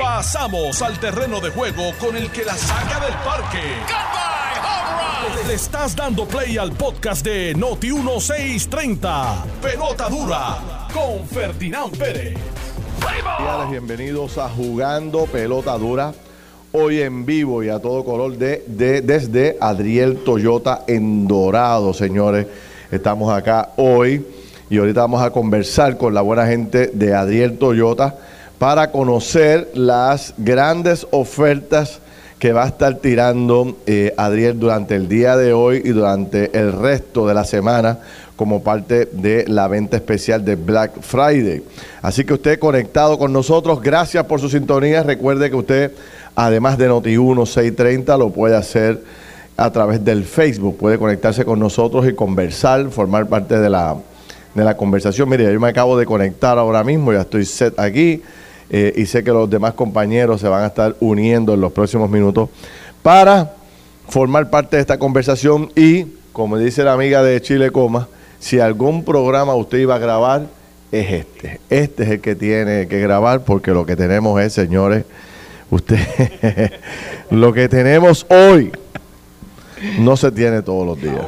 [0.00, 3.58] Pasamos al terreno de juego con el que la saca del parque.
[5.46, 9.44] Le estás dando play al podcast de Noti 1630.
[9.62, 10.58] Pelota dura
[10.92, 12.36] con Ferdinand Pérez.
[13.70, 16.12] Bienvenidos a Jugando Pelota Dura.
[16.72, 22.46] Hoy en vivo y a todo color de, de- desde Adriel Toyota en Dorado, señores.
[22.90, 24.24] Estamos acá hoy
[24.68, 28.18] y ahorita vamos a conversar con la buena gente de Adriel Toyota
[28.60, 31.98] para conocer las grandes ofertas
[32.38, 36.74] que va a estar tirando eh, Adriel durante el día de hoy y durante el
[36.74, 38.00] resto de la semana
[38.36, 41.62] como parte de la venta especial de Black Friday.
[42.02, 45.02] Así que usted conectado con nosotros, gracias por su sintonía.
[45.04, 45.92] Recuerde que usted,
[46.36, 49.02] además de Noti1 630, lo puede hacer
[49.56, 50.76] a través del Facebook.
[50.76, 53.96] Puede conectarse con nosotros y conversar, formar parte de la,
[54.54, 55.30] de la conversación.
[55.30, 58.22] Mire, yo me acabo de conectar ahora mismo, ya estoy set aquí
[58.70, 62.08] eh, y sé que los demás compañeros se van a estar uniendo en los próximos
[62.08, 62.48] minutos
[63.02, 63.52] para
[64.08, 69.04] formar parte de esta conversación y, como dice la amiga de Chile Coma, si algún
[69.04, 70.46] programa usted iba a grabar,
[70.92, 71.60] es este.
[71.68, 75.04] Este es el que tiene que grabar porque lo que tenemos es, señores,
[75.70, 75.98] usted,
[77.30, 78.72] lo que tenemos hoy
[79.98, 81.26] no se tiene todos los días.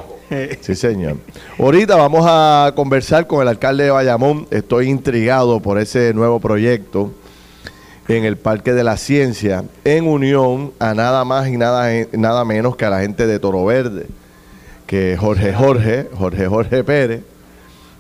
[0.62, 1.18] Sí, señor.
[1.58, 4.46] Ahorita vamos a conversar con el alcalde de Bayamón.
[4.50, 7.12] Estoy intrigado por ese nuevo proyecto
[8.08, 12.76] en el Parque de la Ciencia, en unión a nada más y nada, nada menos
[12.76, 14.06] que a la gente de Toro Verde,
[14.86, 17.22] que Jorge Jorge, Jorge Jorge Pérez,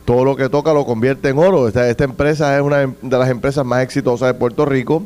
[0.04, 1.68] todo lo que toca lo convierte en oro.
[1.68, 5.04] Esta, empresa es una de las empresas más exitosas de Puerto Rico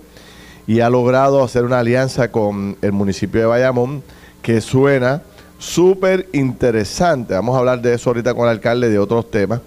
[0.66, 4.02] y ha logrado hacer una alianza con el municipio de Bayamón
[4.42, 5.22] que suena
[5.58, 7.34] súper interesante.
[7.34, 9.60] Vamos a hablar de eso ahorita con el alcalde, de otros temas.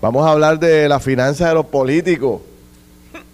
[0.00, 2.42] Vamos a hablar de la finanza de los políticos.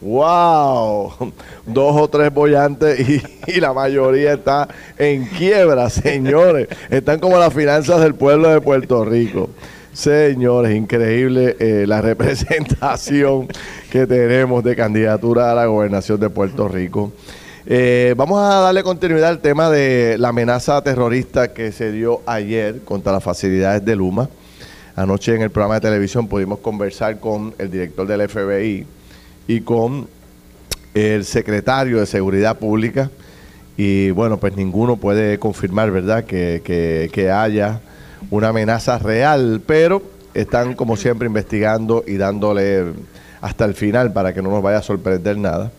[0.03, 1.13] ¡Wow!
[1.67, 2.99] Dos o tres bollantes
[3.47, 6.69] y, la mayoría está en quiebra, señores.
[6.91, 9.49] Están como las finanzas del pueblo de Puerto Rico.
[9.93, 13.47] Señores, increíble eh, la representación
[13.91, 17.13] que tenemos de candidatura a la gobernación de Puerto Rico.
[17.65, 22.81] Eh, vamos a darle continuidad al tema de la amenaza terrorista que se dio ayer
[22.83, 24.29] contra las facilidades de Luma.
[24.97, 28.87] Anoche en el programa de televisión pudimos conversar con el director del FBI
[29.47, 30.09] y con
[30.95, 33.11] el secretario de Seguridad Pública.
[33.77, 36.61] Y bueno, pues ninguno puede confirmar, ¿verdad?, que,
[37.13, 37.81] que- haya
[38.31, 40.03] una amenaza real, pero
[40.35, 42.85] están como siempre investigando y dándole
[43.41, 45.73] hasta el final para que no nos vaya a sorprender nada.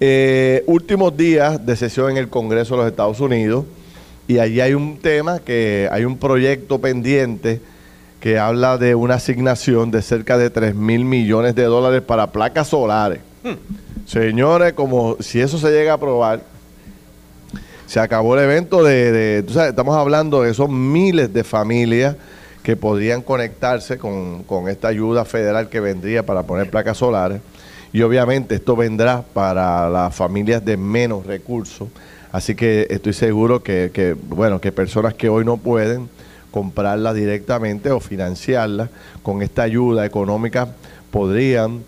[0.00, 3.64] Eh, últimos días de sesión en el Congreso de los Estados Unidos
[4.28, 7.60] y allí hay un tema que hay un proyecto pendiente
[8.24, 12.68] que habla de una asignación de cerca de 3 mil millones de dólares para placas
[12.68, 13.18] solares.
[14.06, 16.40] Señores, como si eso se llega a aprobar,
[17.86, 22.16] se acabó el evento de, de- tú sabes, estamos hablando de esos miles de familias
[22.62, 27.42] que podrían conectarse con, con esta ayuda federal que vendría para poner placas solares.
[27.92, 31.88] Y obviamente esto vendrá para las familias de menos recursos.
[32.32, 36.08] Así que estoy seguro que, que, bueno, que personas que hoy no pueden
[36.54, 38.88] comprarla directamente o financiarla
[39.24, 40.68] con esta ayuda económica
[41.10, 41.82] podrían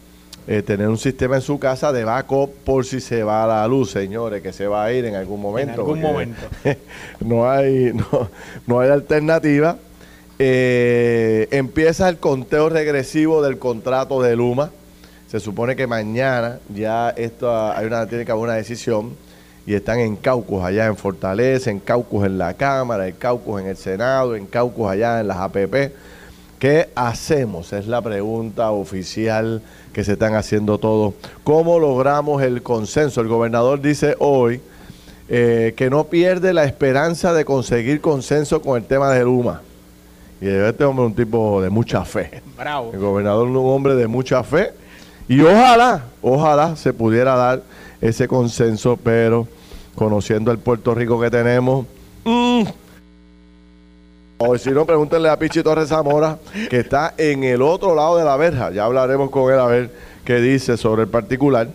[0.48, 3.92] eh, tener un sistema en su casa de backup por si se va la luz,
[3.92, 5.82] señores, que se va a ir en algún momento.
[5.82, 6.40] algún porque momento.
[7.20, 8.28] no hay, no,
[8.66, 9.76] no hay alternativa.
[10.40, 14.72] Eh, empieza el conteo regresivo del contrato de Luma.
[15.28, 19.16] Se supone que mañana ya esto hay una tiene que haber una decisión
[19.66, 23.66] y están en Caucus allá en Fortaleza, en Caucus en la Cámara, en Caucus en
[23.66, 25.92] el Senado, en Caucus allá en las APP.
[26.60, 27.72] ¿Qué hacemos?
[27.72, 29.60] Es la pregunta oficial
[29.92, 31.14] que se están haciendo todos.
[31.42, 33.20] ¿Cómo logramos el consenso?
[33.20, 34.60] El gobernador dice hoy
[35.28, 39.62] eh, que no pierde la esperanza de conseguir consenso con el tema de Luma.
[40.40, 42.40] Y este hombre es un tipo de mucha fe.
[42.56, 42.92] Bravo.
[42.92, 44.72] El gobernador es un hombre de mucha fe.
[45.28, 47.62] Y ojalá, ojalá se pudiera dar
[48.00, 49.48] ese consenso, pero
[49.96, 51.86] conociendo el Puerto Rico que tenemos,
[52.24, 52.62] mm,
[54.38, 56.38] o si no, pregúntenle a Pichi Torres Zamora,
[56.68, 58.70] que está en el otro lado de la verja.
[58.70, 59.90] Ya hablaremos con él a ver
[60.26, 61.68] qué dice sobre el particular.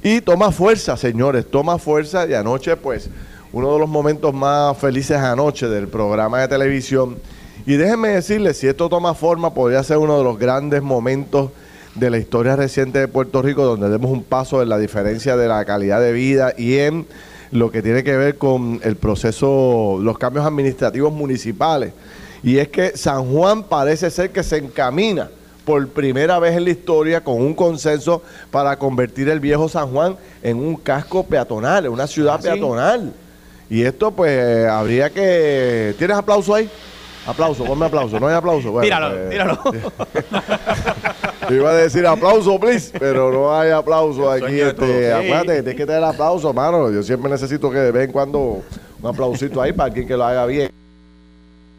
[0.00, 2.24] Y toma fuerza, señores, toma fuerza.
[2.28, 3.10] Y anoche, pues,
[3.52, 7.16] uno de los momentos más felices anoche del programa de televisión.
[7.66, 11.50] Y déjenme decirles, si esto toma forma, podría ser uno de los grandes momentos
[11.96, 15.48] de la historia reciente de Puerto Rico, donde demos un paso en la diferencia de
[15.48, 17.06] la calidad de vida y en
[17.54, 21.92] lo que tiene que ver con el proceso, los cambios administrativos municipales.
[22.42, 25.30] Y es que San Juan parece ser que se encamina
[25.64, 30.16] por primera vez en la historia con un consenso para convertir el viejo San Juan
[30.42, 32.48] en un casco peatonal, en una ciudad Ah, sí.
[32.48, 33.12] peatonal.
[33.70, 35.94] Y esto pues habría que...
[35.96, 36.68] ¿Tienes aplauso ahí?
[37.24, 38.18] Aplauso, ponme aplauso.
[38.20, 38.72] ¿No hay aplauso?
[38.72, 39.58] Bueno, tíralo, pues, tíralo.
[41.50, 44.60] Iba a decir aplauso, please, pero no hay aplauso aquí.
[44.60, 46.90] Este, acuérdate que tienes que tener aplauso, mano.
[46.90, 48.62] Yo siempre necesito que de vez en cuando
[49.02, 50.70] un aplausito ahí para alguien que lo haga bien.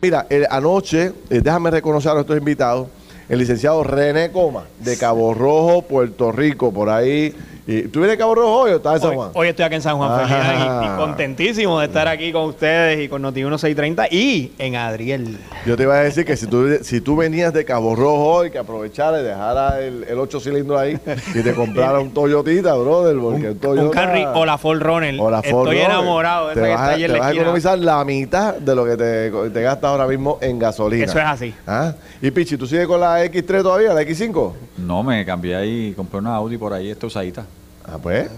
[0.01, 2.87] Mira, el- anoche, eh, déjame reconocer a nuestros invitados,
[3.27, 7.33] el licenciado René Coma, de Cabo Rojo, Puerto Rico, por ahí.
[7.67, 9.31] Y, ¿Tú vienes de Cabo Rojo hoy o estás en San Juan?
[9.33, 10.27] hoy estoy aquí en San Juan, Ah.
[10.27, 15.39] Ferdinand, y, y contentísimo de estar aquí con ustedes y con Noti1630 y en Adriel.
[15.65, 18.51] Yo te iba a decir que si tú, si tú venías de Cabo Rojo hoy,
[18.51, 20.99] que aprovechara y dejara el, el 8 cilindros ahí
[21.33, 23.83] y te comprara un Toyotita, brother, porque el Toyota...
[23.87, 25.15] Un Camry o la Ford Runner.
[25.19, 27.07] o la Ford Estoy Runner, enamorado de te esa que vas, está a- ahí en
[27.07, 30.37] te la vas a economizar la mitad de lo que te, te gastas ahora mismo
[30.39, 31.05] en gasolina.
[31.05, 31.51] Eso es así.
[31.65, 31.93] ¿Ah?
[32.21, 34.53] Y Pichi, ¿tú sigues con la X3 todavía, la X5?
[34.77, 37.43] No, me cambié ahí y compré una Audi por ahí, esta usadita.
[37.87, 38.29] Ah, pues.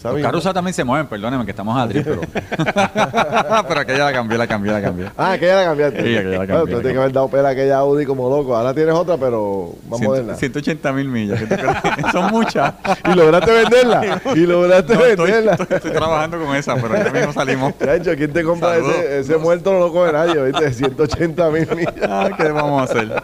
[0.00, 2.20] Los carros también se mueven, perdónenme que estamos a Adri, pero...
[3.68, 5.10] pero aquella la cambié, la cambié, la cambié.
[5.16, 6.02] Ah, aquella la cambiaste.
[6.04, 8.30] Sí, aquella la cambié, Bueno, tú tienes que haber dado pela a aquella Audi como
[8.30, 8.54] loco.
[8.56, 10.34] Ahora tienes otra, pero más Ciento- moderna.
[10.36, 11.40] 180 mil millas.
[12.12, 12.74] Son muchas.
[13.12, 14.20] Y lograste venderla.
[14.36, 15.52] Y lograste No, estoy, venderla.
[15.54, 17.74] estoy- estoy trabajando con esa, pero ya mismo salimos.
[17.78, 19.72] Chacho, ¿quién te compra ese, ese muerto?
[19.72, 20.74] No lo coge nadie, ¿viste?
[20.74, 21.94] 180 mil millas.
[22.08, 23.22] Ah, ¿Qué vamos a hacer?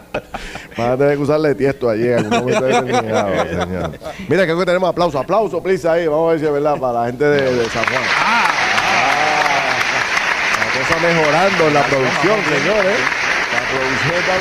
[0.77, 3.91] Van a tener que usarle tiesto allí en algún momento determinado, señor.
[4.27, 5.19] Mira, creo que tenemos aplauso.
[5.19, 6.05] Aplauso, please, ahí.
[6.07, 8.01] Vamos a ver si es verdad para la gente de, de San Juan.
[8.19, 8.47] Ah,
[10.59, 12.99] la cosa mejorando en la producción, señores.
[13.53, 14.33] La producción está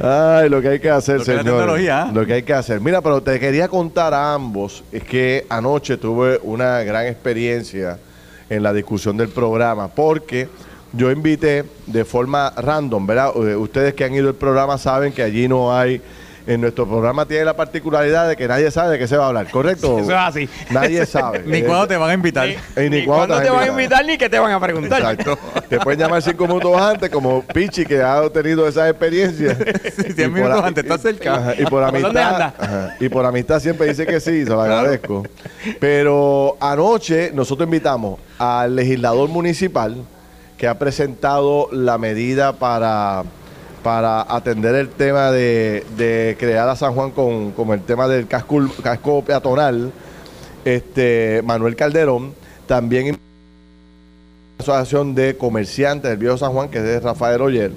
[0.00, 0.38] mejorando.
[0.42, 1.44] Ay, lo que hay que hacer, Lo que señor.
[1.44, 2.12] tecnología, ¿eh?
[2.14, 2.80] Lo que hay que hacer.
[2.80, 7.98] Mira, pero te quería contar a ambos es que anoche tuve una gran experiencia
[8.48, 10.48] en la discusión del programa porque
[10.92, 13.32] yo invité de forma random, ¿verdad?
[13.36, 16.00] Eh, Ustedes que han ido al programa saben que allí no hay
[16.44, 19.28] en nuestro programa tiene la particularidad de que nadie sabe de qué se va a
[19.28, 20.00] hablar, ¿correcto?
[20.00, 20.48] Eso es así.
[20.70, 21.44] Nadie sabe.
[21.46, 22.48] Ni Eh, cuándo te van a invitar.
[22.48, 22.54] Ni,
[22.84, 24.98] Y ni ni cuándo te te van a invitar ni que te van a preguntar.
[25.00, 25.38] Exacto.
[25.68, 29.56] Te pueden llamar cinco minutos antes, como Pichi, que ha tenido esa experiencia.
[29.96, 31.34] Sí, diez por minutos antes, está cerca.
[31.36, 32.08] Ajá, y por ¿Por amistad.
[32.08, 32.54] dónde anda?
[32.58, 35.22] ajá, y por amistad siempre dice que sí, se lo agradezco.
[35.78, 39.96] Pero anoche nosotros invitamos al legislador municipal
[40.62, 43.24] que ha presentado la medida para,
[43.82, 48.28] para atender el tema de, de crear a San Juan con, con el tema del
[48.28, 49.90] casco, casco peatonal,
[50.64, 52.32] este Manuel Calderón,
[52.68, 53.18] también
[54.60, 57.72] Asociación de Comerciantes del Viejo San Juan, que es de Rafael Oyer.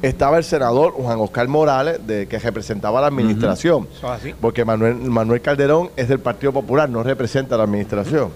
[0.00, 3.88] Estaba el senador Juan Oscar Morales, de, que representaba la administración.
[4.40, 8.30] Porque Manuel, Manuel Calderón es del Partido Popular, no representa a la administración.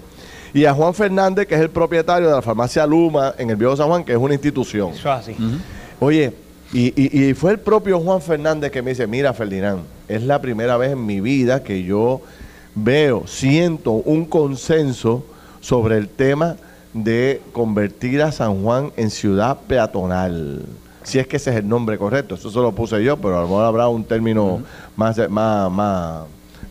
[0.53, 3.75] Y a Juan Fernández, que es el propietario de la farmacia Luma en el Viejo
[3.75, 4.91] San Juan, que es una institución.
[4.91, 5.35] Eso es así.
[5.99, 6.33] Oye,
[6.73, 10.39] y, y- y fue el propio Juan Fernández que me dice, mira Ferdinand, es la
[10.41, 12.21] primera vez en mi vida que yo
[12.73, 15.25] veo, siento un consenso
[15.61, 16.57] sobre el tema
[16.93, 20.61] de convertir a San Juan en ciudad peatonal.
[21.03, 23.41] Si es que ese es el nombre correcto, eso se lo puse yo, pero a
[23.41, 24.61] lo mejor habrá un término
[24.95, 26.23] más, más, más,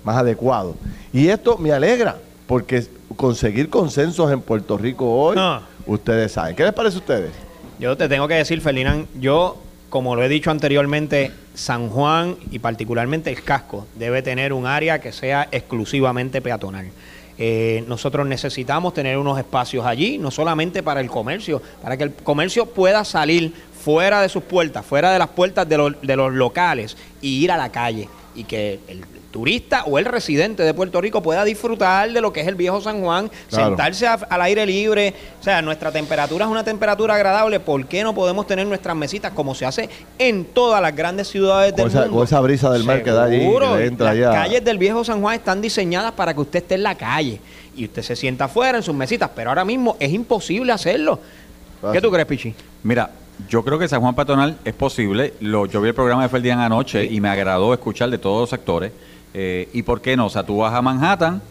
[0.02, 0.74] más adecuado.
[1.12, 2.16] Y esto me alegra,
[2.46, 2.84] porque
[3.14, 5.62] conseguir consensos en Puerto Rico hoy, Ah.
[5.86, 6.54] ustedes saben.
[6.56, 7.30] ¿Qué les parece a ustedes?
[7.78, 9.56] Yo te tengo que decir, Ferdinand, yo,
[9.90, 15.00] como lo he dicho anteriormente, San Juan y particularmente el casco debe tener un área
[15.00, 16.88] que sea exclusivamente peatonal.
[17.36, 22.12] Eh, nosotros necesitamos tener unos espacios allí, no solamente para el comercio, para que el
[22.14, 23.52] comercio pueda salir
[23.82, 27.50] fuera de sus puertas, fuera de las puertas de los, de los locales y ir
[27.50, 29.04] a la calle y que el
[29.38, 32.80] turista o el residente de Puerto Rico pueda disfrutar de lo que es el viejo
[32.80, 33.66] San Juan, Claro.
[33.66, 38.04] sentarse a- al aire libre, o sea, nuestra temperatura es una temperatura agradable, ¿por qué
[38.04, 41.86] no podemos tener nuestras mesitas como se hace en todas las grandes ciudades Con del
[41.88, 42.14] esa- mundo?
[42.18, 44.30] con esa brisa del mar que da allí, Seguro, que entra las allá.
[44.44, 47.40] calles del viejo San Juan están diseñadas para que usted esté en la calle
[47.74, 51.18] y usted se sienta afuera en sus mesitas, pero ahora mismo es imposible hacerlo.
[51.92, 52.54] ¿Qué tú crees, Pichi?
[52.84, 53.10] Mira,
[53.48, 55.34] yo creo que San Juan Patronal es posible.
[55.40, 58.50] Lo, yo vi el programa de Ferdinand anoche y me agradó escuchar de todos los
[58.50, 58.92] sectores.
[59.34, 60.26] Eh, ¿Y por qué no?
[60.26, 61.42] O sea, tú vas a Manhattan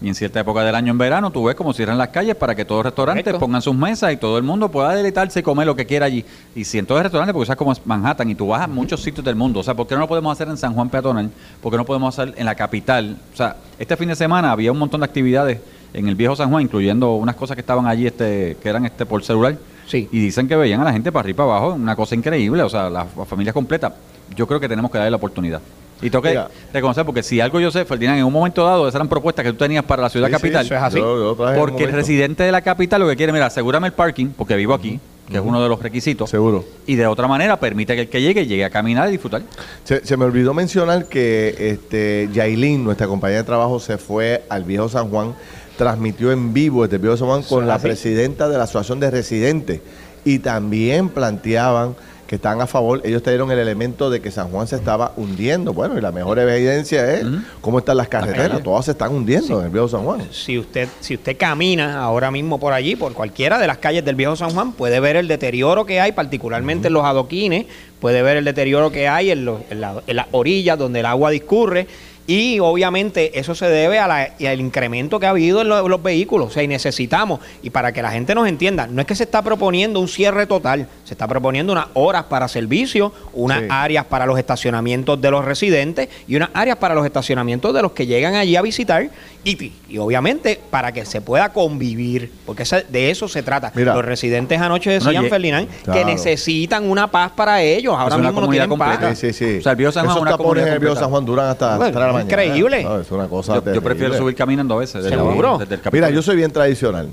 [0.00, 2.54] y en cierta época del año en verano tú ves como cierran las calles para
[2.54, 3.40] que todos los restaurantes Correcto.
[3.40, 6.24] pongan sus mesas y todo el mundo pueda deleitarse y comer lo que quiera allí.
[6.54, 8.66] Y si en todos los restaurantes, porque sabes como es Manhattan y tú vas a
[8.68, 9.60] muchos sitios del mundo.
[9.60, 11.30] O sea, ¿por qué no lo podemos hacer en San Juan Peatonal?
[11.60, 13.16] ¿Por qué no podemos hacer en la capital?
[13.34, 15.58] O sea, este fin de semana había un montón de actividades
[15.92, 19.04] en el viejo San Juan, incluyendo unas cosas que estaban allí, este, que eran este
[19.04, 19.56] por celular.
[19.86, 20.08] Sí.
[20.12, 22.62] Y dicen que veían a la gente para arriba y para abajo, una cosa increíble,
[22.62, 23.92] o sea, la, la familia completa.
[24.36, 25.60] Yo creo que tenemos que darle la oportunidad.
[26.00, 26.48] Y tengo que Mira.
[26.72, 29.52] reconocer, porque si algo yo sé, Ferdinand, en un momento dado, esas eran propuestas que
[29.52, 30.64] tú tenías para la ciudad Sí, sí, capital.
[30.66, 30.98] eso es así.
[30.98, 34.26] Yo- yo porque el residente de la capital lo que quiere, mira, asegúrame el parking,
[34.36, 36.30] porque vivo aquí, que es uno de los requisitos.
[36.30, 36.64] Seguro.
[36.86, 39.42] Y de otra manera permite que el que llegue llegue a caminar y disfrutar.
[39.84, 44.62] Se, se me olvidó mencionar que este Yailin, nuestra compañera de trabajo, se fue al
[44.64, 45.34] Viejo San Juan,
[45.76, 49.10] transmitió en vivo desde el Viejo San Juan con la presidenta de la Asociación de
[49.10, 49.80] Residentes
[50.24, 51.94] y también planteaban
[52.28, 55.72] que están a favor, ellos trajeron el elemento de que San Juan se estaba hundiendo.
[55.72, 57.24] Bueno, y la mejor evidencia es
[57.62, 58.62] cómo están las carreteras, calle.
[58.62, 60.20] todas se están hundiendo en el Viejo San Juan.
[60.30, 64.14] Si usted, si usted camina ahora mismo por allí, por cualquiera de las calles del
[64.14, 67.64] viejo San Juan, puede ver el deterioro que hay, particularmente en los adoquines,
[67.98, 71.06] puede ver el deterioro que hay en, los- en la- en las orillas donde el
[71.06, 71.86] agua discurre.
[72.30, 75.80] Y obviamente eso se debe a la- y al incremento que ha habido en, lo-
[75.82, 76.48] en los vehículos.
[76.48, 79.22] O sea, y necesitamos, y para que la gente nos entienda, no es que se
[79.24, 83.66] está proponiendo un cierre total, se está proponiendo unas horas para servicio, unas Sí.
[83.70, 87.92] áreas para los estacionamientos de los residentes y unas áreas para los estacionamientos de los
[87.92, 89.08] que llegan allí a visitar
[89.42, 93.72] y, y obviamente para que se pueda convivir, porque esa- de eso se trata.
[93.74, 93.94] Mira.
[93.94, 95.98] los residentes anoche decían, y- Ferdinand, Claro.
[95.98, 97.94] que necesitan una paz para ellos.
[97.94, 99.00] Ahora Es una mismo no tienen completa.
[99.00, 99.18] paz.
[99.18, 99.58] Sí, sí, sí.
[99.58, 101.00] O sea, el San Juan una tapones comunidad en el Viejo completa.
[101.00, 102.44] San Juan duran hasta Bueno, las 3 de la mañana.
[102.44, 102.84] increíble.
[102.84, 105.02] No, es una cosa Yo, yo prefiero subir caminando a veces.
[105.02, 105.58] desde la- Seguro.
[105.58, 107.08] desde el Mira, yo soy bien tradicional.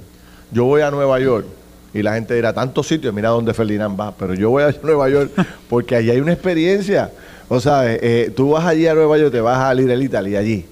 [0.52, 1.46] Yo voy a Nueva York
[1.94, 5.10] y la gente dirá, tantos sitios, mira dónde Ferdinand va, pero yo voy a Nueva
[5.10, 5.32] York
[5.70, 7.12] porque allí hay una experiencia.
[7.48, 10.36] O sea, eh, eh, tú vas allí a Nueva York, te vas a Little Italy,
[10.36, 10.66] allí.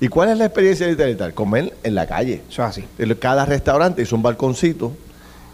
[0.00, 1.32] ¿Y cuál es la experiencia de Little Italy?
[1.34, 2.40] Comer en la calle.
[2.48, 2.84] Eso es así.
[3.18, 4.92] Cada restaurante es un balconcito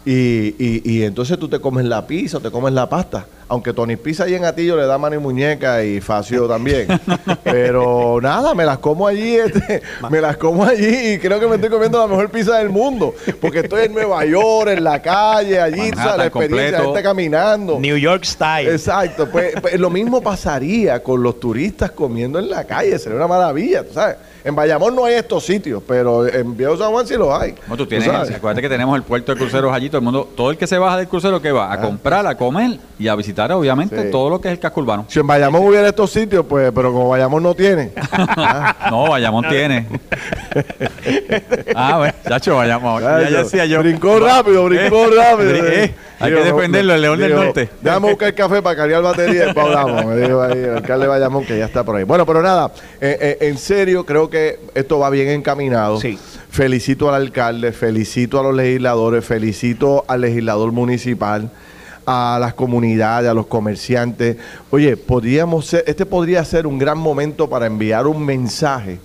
[0.09, 3.25] y, y- y entonces tú te comes la pizza te comes la pasta.
[3.49, 6.87] Aunque Tony Pizza allí en Atillo le da mano y muñeca y Facio también.
[7.43, 11.55] Pero nada, me las como allí, este, me las como allí y creo que me
[11.55, 13.13] estoy comiendo la mejor pizza del mundo.
[13.39, 17.79] Porque estoy en Nueva York, en la calle, allí, la experiencia, gente caminando.
[17.79, 18.69] New York Style.
[18.69, 23.27] Exacto, pues, pues, lo mismo pasaría con los turistas comiendo en la calle, sería una
[23.27, 24.17] maravilla, tú sabes.
[24.47, 27.53] En Bayamón no hay estos sitios, pero en Viejo San Juan sí los hay.
[27.67, 30.51] No, tú tienes, acuérdate que tenemos el puerto de cruceros allí, todo el mundo, todo
[30.51, 33.51] el que se baja del crucero que va a comprar, a comer y a visitar
[33.51, 34.03] obviamente Ah.
[34.03, 34.11] Sí.
[34.11, 35.05] todo lo que es el casco urbano.
[35.09, 37.91] Si en Bayamón hubiera estos sitios, pues, pero como Bayamón no tiene.
[38.89, 39.85] No, Bayamón tiene.
[41.75, 43.01] ah, bueno, chacho, Bayamón.
[43.03, 43.79] Ya, ya decía yo.
[43.79, 45.49] Brincó rápido, brincó Eh, rápido.
[45.67, 47.69] eh, hay Digo, que defenderlo, el León del digo, Norte.
[47.81, 50.05] Déjame buscar café para cargar batería y después hablamos.
[50.05, 52.03] Me dijo ahí el alcalde de Bayamón que ya está por ahí.
[52.05, 54.36] Bueno, pero nada, eh, eh, en serio, creo que
[54.73, 55.99] esto va bien encaminado.
[55.99, 56.17] Sí.
[56.49, 61.51] Felicito al alcalde, felicito a los legisladores, felicito al legislador municipal,
[62.05, 64.37] a las comunidades, a los comerciantes.
[64.71, 68.99] Oye, podríamos ser, este podría ser un gran momento para enviar un mensaje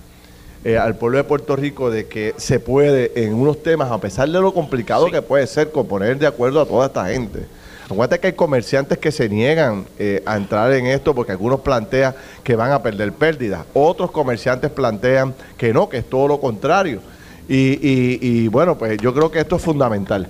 [0.63, 4.29] eh, al pueblo de Puerto Rico de que se puede en unos temas, a pesar
[4.29, 7.45] de lo complicado que puede ser, con poner de acuerdo a toda esta gente.
[7.85, 12.15] Acuérdate que hay comerciantes que se niegan eh, a entrar en esto porque algunos plantean
[12.43, 13.65] que van a perder pérdidas.
[13.73, 17.01] Otros comerciantes plantean que no, que es todo lo contrario.
[17.47, 20.27] Y, bueno, pues yo creo que esto es fundamental.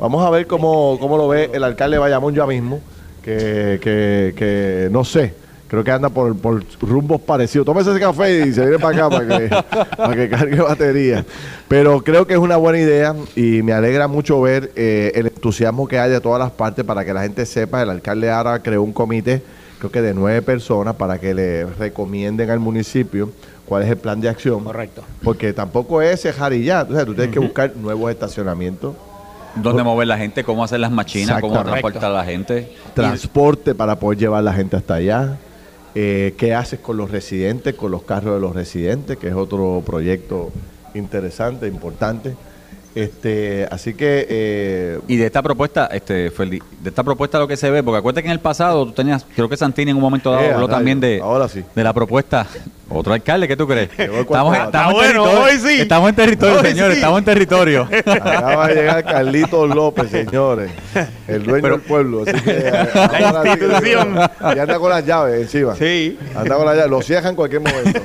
[0.00, 2.80] Vamos a ver cómo, cómo lo ve el alcalde de Bayamón ya mismo,
[3.22, 5.32] que no sé,
[5.68, 7.66] creo que anda por, por rumbos parecidos.
[7.66, 9.48] Tómese ese café y se viene para acá para que,
[9.96, 11.24] para que cargue batería.
[11.68, 15.88] Pero creo que es una buena idea y me alegra mucho ver eh, el entusiasmo
[15.88, 17.82] que hay de todas las partes para que la gente sepa.
[17.82, 19.42] El alcalde ahora creó un comité,
[19.78, 23.30] creo que de nueve personas, para que le recomienden al municipio
[23.66, 24.64] cuál es el plan de acción.
[24.64, 25.02] Correcto.
[25.22, 26.84] Porque tampoco es cejar y ya.
[26.84, 28.94] Tú, sabes, tú tienes que buscar nuevos estacionamientos,
[29.56, 32.70] Dónde mover la gente, cómo hacer las machinas, cómo transportar a la gente.
[32.94, 35.38] transporte para poder llevar la gente hasta allá.
[35.98, 39.16] Eh, ¿Qué haces con los residentes, con los carros de los residentes?
[39.16, 40.52] Que es otro proyecto
[40.92, 42.36] interesante, importante.
[42.96, 47.58] Este, así que eh, Y de esta propuesta, este, Ferdi, de esta propuesta lo que
[47.58, 50.02] se ve, porque acuérdate que en el pasado tú tenías, creo que Santini en un
[50.02, 51.62] momento dado Eh, habló también de, ahora sí.
[51.74, 52.46] de la propuesta.
[52.88, 53.90] Otro alcalde, ¿qué tú crees?
[53.98, 54.56] Estamos,
[55.04, 55.80] en hoy sí.
[55.80, 57.00] estamos en territorio, Hoy señores, sí.
[57.00, 57.88] estamos en territorio.
[57.92, 60.70] acaba de llegar Carlitos López, señores,
[61.28, 62.22] el dueño Pero- del pueblo.
[62.26, 64.16] Así que, eh, ahora sí que- institución.
[64.54, 65.74] Y anda con las llaves encima.
[65.74, 66.16] Sí.
[66.34, 66.90] Anda con las llaves.
[66.90, 68.00] Lo cierran en cualquier momento.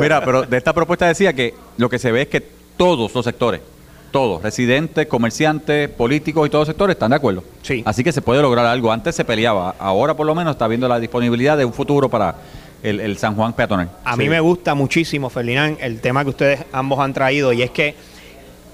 [0.00, 2.42] Mira, pero de esta propuesta decía que lo que se ve es que
[2.76, 3.60] todos los sectores,
[4.12, 7.42] todos, residentes, comerciantes, políticos y todos los sectores están de acuerdo.
[7.62, 7.82] Sí.
[7.84, 8.92] Así que se puede lograr algo.
[8.92, 12.36] Antes se peleaba, ahora por lo menos está viendo la disponibilidad de un futuro para
[12.82, 13.90] el, el San Juan peatonal.
[14.04, 17.70] A mí me gusta muchísimo, Ferdinand, el tema que ustedes ambos han traído y es
[17.70, 17.96] que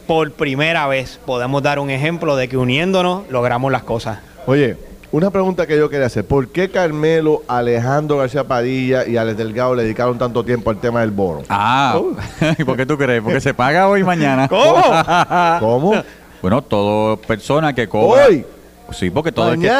[0.06, 4.18] por primera vez podemos dar un ejemplo de que uniéndonos logramos las cosas.
[4.46, 4.76] Oye,
[5.10, 6.24] una pregunta que yo quería hacer.
[6.24, 11.00] ¿Por qué Carmelo, Alejandro García Padilla y Alex Delgado le dedicaron tanto tiempo al tema
[11.00, 11.42] del bono?
[11.48, 11.98] Ah,
[12.58, 13.22] ¿y por qué tú crees?
[13.22, 14.48] Porque se paga hoy y mañana.
[14.48, 14.80] ¿Cómo?
[15.60, 15.94] ¿Cómo?
[16.42, 18.26] Bueno, todo persona que cobra.
[18.26, 18.44] Hoy.
[18.92, 19.70] Sí, porque todo el, que,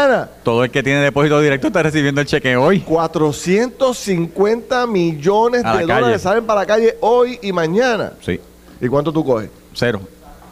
[0.42, 2.80] todo el que tiene depósito directo está recibiendo el cheque hoy.
[2.80, 5.86] 450 millones de calle.
[5.86, 8.12] dólares salen para la calle hoy y mañana.
[8.20, 8.38] Sí,
[8.80, 9.48] ¿Y cuánto tú coges?
[9.72, 10.00] cero.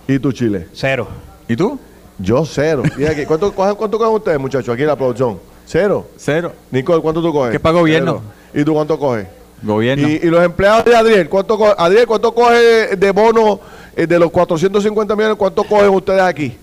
[0.09, 0.69] ¿Y tu Chile?
[0.73, 1.07] Cero.
[1.49, 1.79] ¿Y tú?
[2.19, 2.83] Yo cero.
[2.99, 5.39] Y aquí, ¿cuánto, cogen, ¿Cuánto cogen ustedes, muchachos, aquí en la producción?
[5.67, 6.07] ¿Cero?
[6.17, 6.53] Cero.
[6.71, 7.51] Nicole, ¿cuánto tú coges?
[7.51, 8.23] Que es para gobierno.
[8.53, 8.63] Cero.
[8.63, 9.27] ¿Y tú cuánto coges?
[9.63, 10.09] Gobierno.
[10.09, 13.61] Y, y los empleados de Adriel, ¿cuánto coge, Adriel, ¿cuánto coge de bono
[13.97, 15.37] eh, de los 450 millones?
[15.37, 16.57] ¿Cuánto cogen ustedes aquí?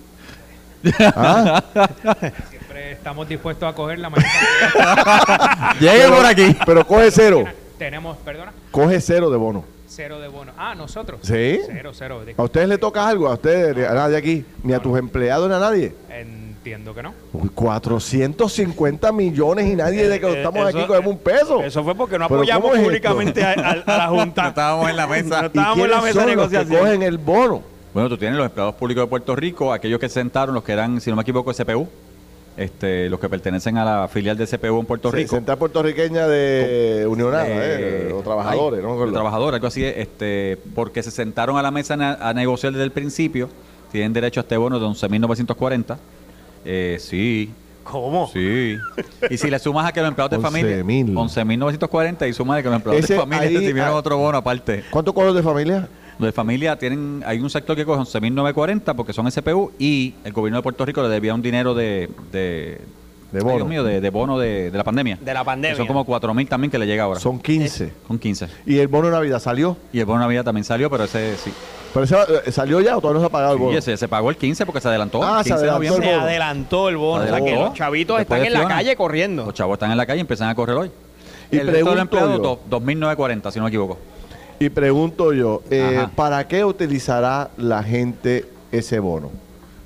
[0.99, 1.63] ¿Ah?
[2.49, 4.25] Siempre estamos dispuestos a coger la mayor
[5.79, 6.57] Llegue por aquí.
[6.65, 7.45] Pero coge cero.
[7.77, 9.65] Tenemos, perdona, Coge cero de bono.
[9.95, 10.51] Cero de bono.
[10.57, 11.19] Ah, nosotros.
[11.23, 11.59] ¿Sí?
[11.67, 12.21] Cero, cero.
[12.37, 13.27] ¿A ustedes les toca algo?
[13.27, 13.87] ¿A ustedes?
[13.87, 14.45] ¿A nadie aquí?
[14.63, 15.93] ¿Ni a tus empleados ni a nadie?
[16.09, 17.13] Entiendo que no.
[17.33, 21.61] Uy, 450 millones y nadie de que Eh, estamos eso- aquí cogemos un peso.
[21.61, 24.43] Eso fue porque no ¿Pero apoyamos es públicamente a, a- a la Junta.
[24.43, 25.35] No estábamos en la mesa.
[25.41, 26.79] No ¿Y estábamos en la mesa de son los que negociación.
[26.79, 27.61] cogen el bono?
[27.93, 30.71] Bueno, tú tienes los empleados públicos de Puerto Rico, aquellos que se sentaron, los que
[30.71, 31.87] eran, si no me equivoco, CPU,
[32.57, 35.35] este, los que pertenecen a la filial de CPU en Puerto Sí, Rico.
[35.35, 38.89] Central puertorriqueña de Unionada, Eh, eh, o trabajadores, ay, ¿no?
[38.89, 39.13] me de acuerdo.
[39.13, 43.49] trabajadores, algo así, este, porque se sentaron a la mesa a, negociar desde el principio,
[43.91, 45.97] tienen derecho a este bono de 11.940.
[46.65, 47.51] Eh, sí,
[47.83, 48.29] ¿Cómo?
[48.31, 48.77] sí.
[49.29, 51.13] Y si le sumas a que los empleados de familia, 11.000.
[51.13, 54.37] 11.940 y sumas de que los empleados Ese de familia ahí, recibieron ah, otro bono
[54.37, 54.83] aparte.
[54.89, 55.87] ¿Cuánto cogen de familia?
[56.19, 60.31] Los de familia tienen, hay un sector que coge 11.940 porque son SPU y el
[60.33, 62.79] gobierno de Puerto Rico le debía un dinero de, de,
[63.31, 63.55] De ay, bono.
[63.57, 65.17] Dios mío, de, de bono de, de la pandemia.
[65.19, 65.71] De la pandemia.
[65.75, 67.19] Que son como 4.000 también que le llega ahora.
[67.19, 67.91] Son 15.
[68.07, 68.47] Con 15.
[68.65, 69.75] ¿Y el bono de Navidad salió?
[69.91, 71.51] Y el bono de Navidad también salió, pero ese sí.
[71.93, 72.15] ¿Pero ese,
[72.45, 73.73] eh, salió ya o todavía no se ha pagado el bono?
[73.73, 75.23] Y ese se pagó el 15 porque se adelantó.
[75.23, 76.07] Ah, el se 15 de adelantó el noviembre.
[76.09, 76.25] Se bono.
[76.27, 77.23] adelantó el bono.
[77.23, 79.45] O sea que los chavitos Después están en la calle corriendo.
[79.45, 80.91] Los chavos están en la calle y empiezan a correr hoy.
[81.51, 82.79] Y el resto de los pregunto empleados, yo.
[82.79, 83.97] do- 2.940, si no me equivoco.
[84.59, 86.07] Y pregunto yo, eh.
[86.15, 89.31] ¿para qué utilizará la gente ese bono?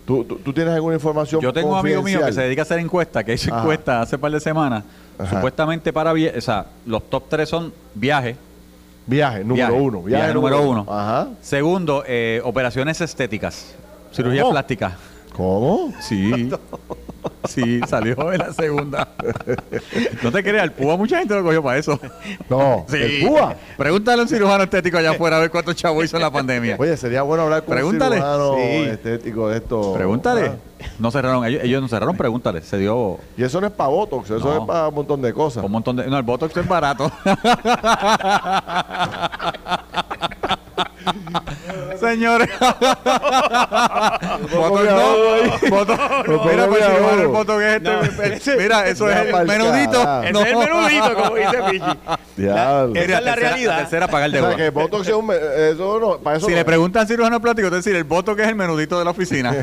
[0.06, 2.64] ¿Tú, tú, tú tienes alguna información Yo tengo un amigo mío que se dedica a
[2.64, 4.84] hacer encuestas, que hizo encuestas hace par de semanas.
[5.18, 5.36] Ajá.
[5.36, 8.38] Supuestamente para o sea, los top 3 son viajes.
[9.06, 9.74] Viaje, número Viaje.
[9.74, 10.02] uno.
[10.04, 10.86] Viaje número uno.
[10.90, 11.30] Ajá.
[11.42, 13.76] Segundo, eh, operaciones estéticas.
[14.14, 14.54] Cirugía ¿Cómo?
[14.54, 14.98] plástica.
[15.38, 15.94] ¿Cómo?
[16.02, 16.50] Sí.
[17.50, 19.08] Sí, salió en la segunda.
[20.24, 22.00] No te creas, el púa mucha gente lo cogió para eso.
[22.50, 22.98] No, Sí.
[22.98, 23.56] el púa.
[23.78, 26.76] Pregúntale a un cirujano estético allá afuera a ver cuántos chavos hizo en la pandemia.
[26.80, 28.16] Oye, sería bueno hablar con Pregúntale.
[28.18, 28.90] un cirujano Sí.
[28.90, 29.94] estético de esto.
[29.94, 30.42] Pregúntale.
[30.42, 30.58] ¿verdad?
[31.00, 32.62] No cerraron, ellos, ellos no cerraron, pregúntale.
[32.62, 34.62] Se dio Y eso no es para Botox, eso No.
[34.62, 35.64] es para un montón de cosas.
[35.64, 36.08] un montón de.
[36.08, 37.12] No, el Botox es barato.
[42.08, 42.50] Señores.
[44.48, 44.70] No.
[44.70, 44.76] No,
[46.46, 47.12] Mira, no, pues no, si no.
[47.22, 47.82] el Botox es
[48.32, 48.58] este.
[48.58, 50.02] Mira, eso es el menudito.
[50.24, 51.86] Ese es el menudito, como dice Pichi.
[52.38, 53.78] Esa es la tercera- realidad.
[53.80, 54.48] tercera pagar O deuda.
[54.50, 55.32] sea, que Botox es un...
[55.32, 56.66] Eso no, para eso Si no le es.
[56.66, 59.56] preguntan al cirujano plástico, te decir el Botox es el menudito de la oficina.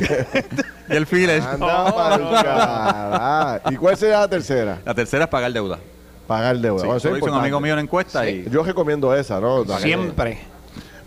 [0.88, 1.42] y el filler.
[1.42, 3.60] Anda.
[3.70, 4.78] ¿Y cuál sería la tercera?
[4.84, 5.78] La tercera es pagar deuda.
[6.26, 6.80] Pagar deuda.
[6.80, 9.64] Sí, Bueno, eso es un amigo mío en encuesta y Yo recomiendo esa, ¿no?
[9.78, 10.38] Siempre.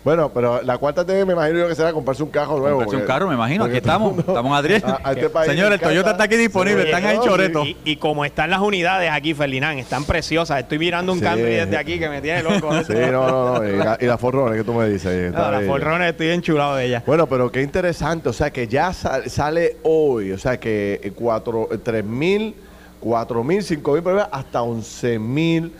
[0.04, 2.78] Bueno, pero la cuarta te me imagino yo que será comprarse un carro nuevo.
[2.78, 3.64] Comprarse un carro, me imagino.
[3.64, 4.16] Aquí estamos.
[4.18, 4.82] Estamos Adriel.
[4.86, 6.84] A- a este país Señores, el Toyota está aquí disponible.
[6.84, 7.66] Están ahí choretos.
[7.66, 10.60] Y, y como están las unidades aquí, Ferdinand, están preciosas.
[10.60, 11.24] Estoy mirando un Sí.
[11.24, 12.72] Camry desde aquí que me tiene loco.
[12.84, 13.68] Sí, no, no, no.
[13.68, 15.32] Y la, y la Forrone que tú me dices.
[15.32, 17.02] No, las forrones estoy enchulado de ella.
[17.04, 21.68] Bueno, pero qué interesante, o sea que ya sa- sale hoy, o sea que cuatro,
[21.82, 22.54] tres mil,
[23.00, 25.72] cuatro mil, cinco mil, pero hasta once mil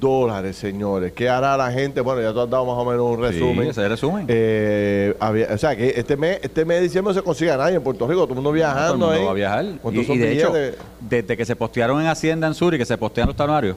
[0.00, 1.12] dólares, señores.
[1.12, 2.00] ¿Qué hará la gente?
[2.00, 3.64] Bueno, ya tú has dado más o menos un resumen.
[3.64, 4.26] Sí, ese resumen.
[4.28, 7.56] Eh, había- o sea que este mes, este mes de diciembre no se consigue a
[7.56, 9.24] nadie en Puerto Rico, todo el mundo Todo el viajando mundo ahí.
[9.24, 9.64] va a viajar.
[9.64, 10.52] Y, y de hecho,
[11.00, 13.76] desde que se postearon en Hacienda en Sur y que se postean los talonarios,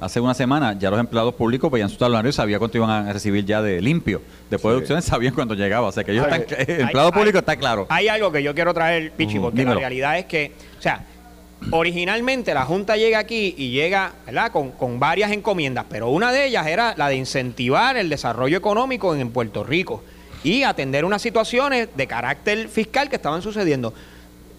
[0.00, 3.12] hace una semana ya los empleados públicos veían sus talonarios y sabían cuánto iban a
[3.12, 4.20] recibir ya de limpio.
[4.50, 5.88] Después de deducciones sabían cuándo llegaba.
[5.88, 7.86] O sea que ellos O sea están, el empleado Hay- público hay- está claro.
[7.88, 9.74] Hay algo que yo quiero traer, Pichi, Ujú, porque dímelo.
[9.76, 11.06] la realidad es que, o sea,
[11.70, 16.46] originalmente la Junta llega aquí y llega, ¿verdad?, con, con varias encomiendas, pero una de
[16.46, 20.02] ellas era la de incentivar el desarrollo económico en, Puerto Rico
[20.42, 23.94] y atender unas situaciones de carácter fiscal que estaban sucediendo.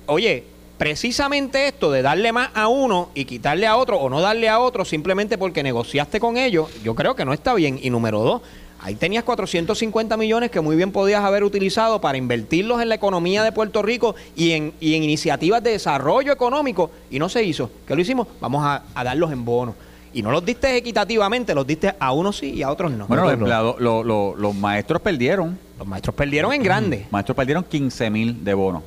[0.07, 0.43] Oye,
[0.77, 4.59] precisamente esto de darle más a uno y quitarle a otro o no darle a
[4.59, 7.79] otro simplemente porque negociaste con ellos, yo creo que no está bien.
[7.81, 8.41] Y número dos,
[8.86, 13.43] ahí tenías 450 millones que muy bien podías haber utilizado para invertirlos en la economía
[13.43, 17.71] de Puerto Rico y en, y en iniciativas de desarrollo económico y no se hizo.
[17.88, 18.28] ¿Qué lo hicimos?
[18.39, 19.74] Vamos a, a darlos en bonos.
[20.13, 23.08] Y no los diste equitativamente, los diste a unos sí y a otros no.
[23.08, 23.43] Bueno, los no, no.
[23.45, 25.58] empleados, lo- lo- los maestros perdieron.
[25.78, 27.08] los maestros perdieron en grande.
[27.12, 28.84] Maestros perdieron 15 mil de bonos.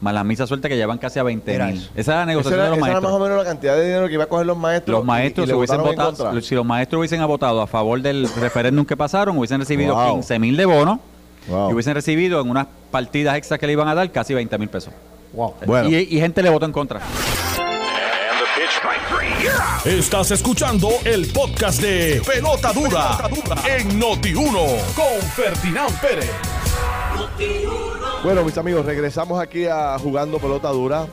[0.00, 1.76] Más la misa suelta que llevan casi a 20 Mira mil.
[1.78, 3.12] Esa es la negociación era, de los esa era maestros.
[3.12, 4.96] más o menos la cantidad de dinero que iba a coger los maestros.
[4.98, 6.40] Los maestros, y- y si, le hubiesen votado, contra.
[6.42, 10.14] si los maestros hubiesen votado a favor del referéndum que pasaron, hubiesen recibido Wow.
[10.14, 11.00] 15 mil de bonos
[11.48, 11.70] Wow.
[11.70, 14.68] y hubiesen recibido en unas partidas extras que le iban a dar casi 20 mil
[14.70, 14.92] pesos.
[15.66, 15.88] Bueno.
[15.90, 17.00] Y, y gente le votó en contra.
[19.84, 23.18] Estás escuchando el podcast de Pelota Dura,
[23.78, 26.30] en Noti1 con Ferdinand Pérez.
[28.22, 31.06] Bueno, mis amigos, regresamos aquí a Jugando Pelota Dura.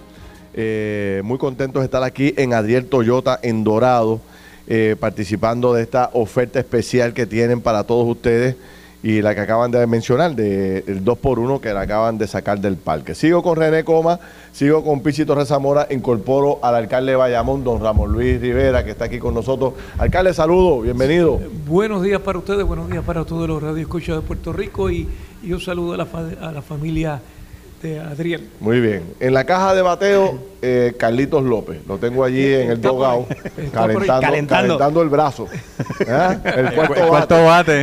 [0.54, 4.20] Eh, muy contentos de estar aquí en Adriel Toyota en Dorado,
[4.68, 8.58] eh, participando de esta oferta especial que tienen para todos ustedes
[9.08, 12.76] y la que acaban de mencionar, de, el 2x1 que la acaban de sacar del
[12.76, 13.16] parque.
[13.16, 14.20] Sigo con René Coma,
[14.52, 19.06] sigo con Pichito Rezamora, incorporo al alcalde de Bayamón, don Ramón Luis Rivera, que está
[19.06, 19.76] aquí con nosotros.
[19.98, 21.40] Alcalde, saludo, bienvenido.
[21.66, 25.08] Buenos días para ustedes, buenos días para todos los radioescuchas de Puerto Rico y,
[25.42, 26.08] y un saludo a la,
[26.42, 27.22] a la familia
[27.82, 28.50] de Adriel.
[28.60, 29.14] Muy bien.
[29.20, 31.80] En la caja de bateo, eh, Carlitos López.
[31.88, 33.26] Lo tengo allí en el ahí.
[33.72, 34.48] calentando, Calentando.
[34.48, 35.48] calentando el brazo.
[36.10, 36.36] ¿Ah?
[36.44, 37.08] El cuarto bate.
[37.08, 37.82] Cuarto bate.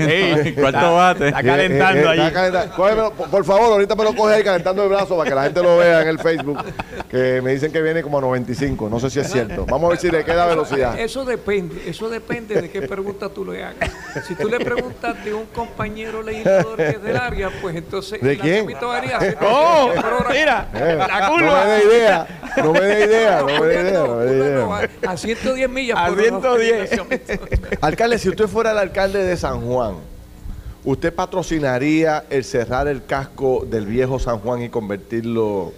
[0.49, 1.29] Ey, Cuarto está- bate.
[1.29, 2.21] está calentando Eh, eh, allí.
[2.23, 2.75] está calentando.
[2.77, 5.43] Cógemelo, por, por favor, ahorita me lo coge ahí calentando el brazo para que la
[5.45, 6.59] gente lo vea en el Facebook.
[7.09, 8.89] Que me dicen que viene como a 95.
[8.89, 9.65] No sé si es cierto.
[9.67, 10.99] Vamos a ver si le queda velocidad.
[10.99, 13.91] Eso depende, eso depende de qué pregunta tú le hagas.
[14.27, 18.37] Si tú le preguntas de un compañero legislador que es del área, pues entonces ¿De
[18.39, 18.67] quién?
[18.81, 19.19] varía.
[19.41, 19.84] ¡Oh!
[20.31, 22.27] Mira, Eh, la no me dé idea.
[22.57, 23.41] No me dé idea.
[23.41, 24.07] No me dé idea.
[24.07, 24.91] No me idea.
[25.07, 26.23] A a 110 millas A por hora.
[26.23, 27.01] 110.
[27.81, 29.95] Alcalde, si usted fuera el alcalde de San Juan,
[30.85, 35.73] ¿usted patrocinaría el cerrar el casco del viejo San Juan y convertirlo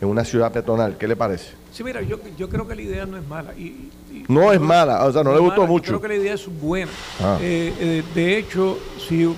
[0.00, 0.96] en una ciudad peatonal?
[0.96, 1.52] ¿Qué le parece?
[1.72, 3.54] Sí, mira, yo, yo creo que la idea no es mala.
[3.56, 3.62] Y,
[4.12, 5.86] y- No es mala, o sea, no le gustó mala, yo mucho.
[5.92, 6.90] Creo que la idea es buena.
[7.20, 7.38] Ah.
[7.40, 8.76] Eh, eh, de hecho,
[9.08, 9.32] si,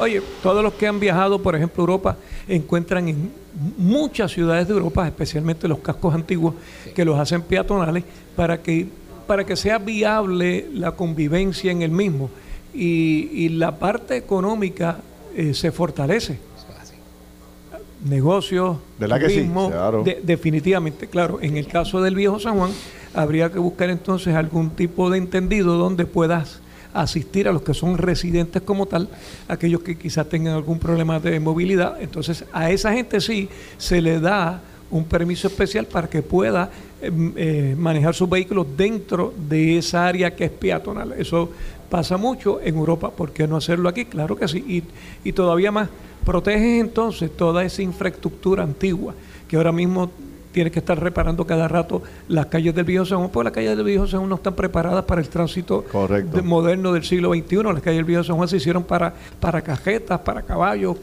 [0.00, 2.16] oye, todos los que han viajado, por ejemplo, a Europa,
[2.48, 3.32] encuentran en
[3.76, 6.54] muchas ciudades de Europa, especialmente los cascos antiguos,
[6.94, 8.04] que los hacen peatonales
[8.36, 8.86] para que,
[9.26, 12.30] para que sea viable la convivencia en el mismo.
[12.74, 14.98] Y, y la parte económica
[15.34, 16.38] eh, se fortalece
[18.04, 19.34] negocios, ¿Verdad que sí?
[19.36, 20.04] turismo, Claro.
[20.04, 21.38] de- definitivamente, claro.
[21.42, 22.70] En el caso del viejo San Juan,
[23.12, 26.60] habría que buscar entonces algún tipo de entendido donde puedas
[26.94, 29.08] asistir a los que son residentes como tal,
[29.48, 32.00] aquellos que quizás tengan algún problema de movilidad.
[32.00, 36.70] Entonces, a esa gente sí se le da un permiso especial para que pueda
[37.00, 41.12] em, eh, manejar sus vehículos dentro de esa área que es peatonal.
[41.12, 41.50] Eso
[41.90, 44.06] pasa mucho en Europa, ¿por qué no hacerlo aquí?
[44.06, 45.88] Claro que sí, y, y todavía más.
[46.24, 49.14] Proteges entonces toda esa infraestructura antigua
[49.46, 50.10] que ahora mismo
[50.58, 53.76] tienes que estar reparando cada rato las calles del Viejo San Juan, porque las calles
[53.76, 55.84] del Viejo San Juan no están preparadas para el tránsito
[56.32, 57.62] de- moderno del siglo XXI.
[57.62, 60.96] Las calles del Viejo San Juan se hicieron para, para cajetas, para caballos,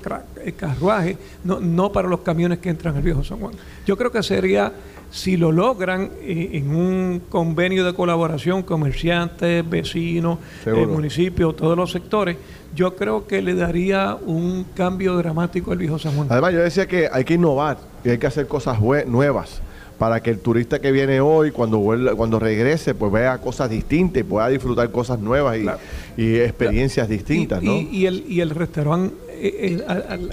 [0.44, 1.16] eh, carruajes,
[1.46, 3.54] no, no para los camiones que entran al Viejo San Juan.
[3.86, 4.74] Yo creo que sería,
[5.10, 10.84] si lo logran eh, en un convenio de colaboración, comerciantes, vecinos, Seguro.
[10.84, 12.36] eh, municipios, todos los sectores,
[12.76, 16.28] yo creo que le daría un cambio dramático al Viejo San Juan.
[16.30, 19.62] Además, yo decía que hay que innovar y hay que hacer cosas nuevas
[19.98, 24.20] para que el turista que viene hoy, cuando vuelva, cuando regrese, pues vea cosas distintas
[24.22, 25.80] y pueda disfrutar cosas nuevas y, Claro.
[26.18, 27.76] y experiencias distintas, y, ¿no?
[27.76, 29.84] y- y el, y el restaurante eh, eh,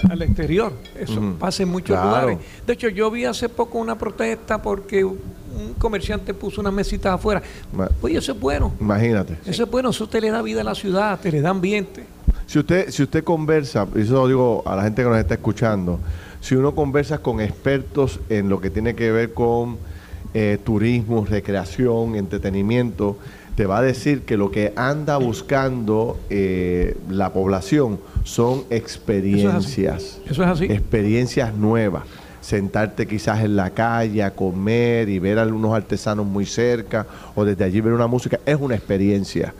[0.09, 2.09] al, exterior, eso pasa en muchos Claro.
[2.29, 2.37] lugares.
[2.67, 5.17] De hecho, yo vi hace poco una protesta porque un
[5.77, 7.41] comerciante puso unas mesitas afuera.
[8.01, 8.73] Oye, eso es bueno.
[8.81, 9.37] Imagínate.
[9.45, 12.03] Eso es bueno, eso te le da vida a la ciudad, te le da ambiente.
[12.45, 15.35] Si usted, si usted conversa, y eso lo digo a la gente que nos está
[15.35, 15.99] escuchando,
[16.41, 19.77] si uno conversa con expertos en lo que tiene que ver con
[20.33, 23.17] eh, turismo, recreación, entretenimiento,
[23.55, 30.19] te va a decir que lo que anda buscando eh, la población son experiencias.
[30.25, 30.65] Eso es así.
[30.65, 32.03] Experiencias nuevas.
[32.41, 37.45] Sentarte quizás en la calle a comer y ver a algunos artesanos muy cerca o
[37.45, 38.39] desde allí ver una música.
[38.45, 39.53] Es una experiencia.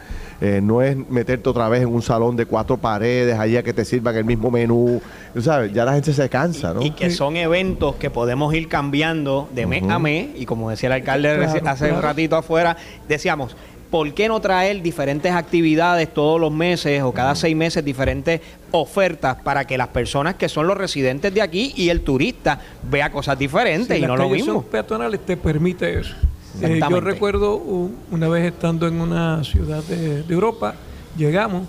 [0.46, 3.86] Eh, no es meterte otra vez en un salón de cuatro paredes, allá que te
[3.86, 5.02] sirvan el mismo menú.
[5.40, 5.72] ¿Sabes?
[5.72, 6.82] Ya la gente se cansa, ¿no?
[6.82, 10.32] Y que son eventos que podemos ir cambiando de mes a mes.
[10.36, 12.76] Y como decía el alcalde Claro, hace un ratito afuera,
[13.08, 13.56] decíamos,
[13.90, 19.38] ¿por qué no traer diferentes actividades todos los meses o cada seis meses diferentes ofertas
[19.44, 22.60] para que las personas que son los residentes de aquí y el turista
[22.92, 24.62] vea cosas diferentes Si y no lo mismo?
[24.62, 26.16] peatonales te permite eso.
[26.62, 30.76] Eh, yo recuerdo un- una vez estando en una ciudad de, de Europa,
[31.18, 31.64] llegamos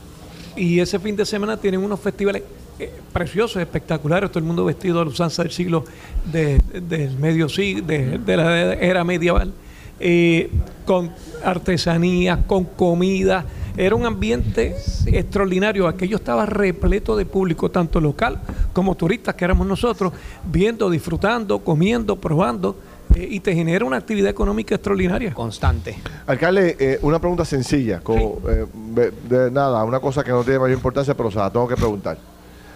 [0.56, 2.42] y ese fin de semana tienen unos festivales
[2.78, 5.84] eh, preciosos, espectaculares, todo el mundo vestido a la usanza del siglo
[6.30, 9.52] de- del medio siglo, de, de la era medieval,
[10.00, 10.50] eh,
[10.84, 11.10] con
[11.44, 13.44] artesanías, con comida.
[13.76, 15.88] Era un ambiente extraordinario.
[15.88, 18.40] Aquello estaba repleto de público, tanto local
[18.72, 20.12] como turistas, que éramos nosotros,
[20.44, 22.76] viendo, disfrutando, comiendo, probando,
[23.14, 25.32] eh, y te genera una actividad económica extraordinaria.
[25.34, 25.96] Constante.
[26.26, 30.58] Alcalde, eh, una pregunta sencilla, como, eh, de, de nada, una cosa que no tiene
[30.58, 32.18] mayor importancia, pero se la tengo que preguntar.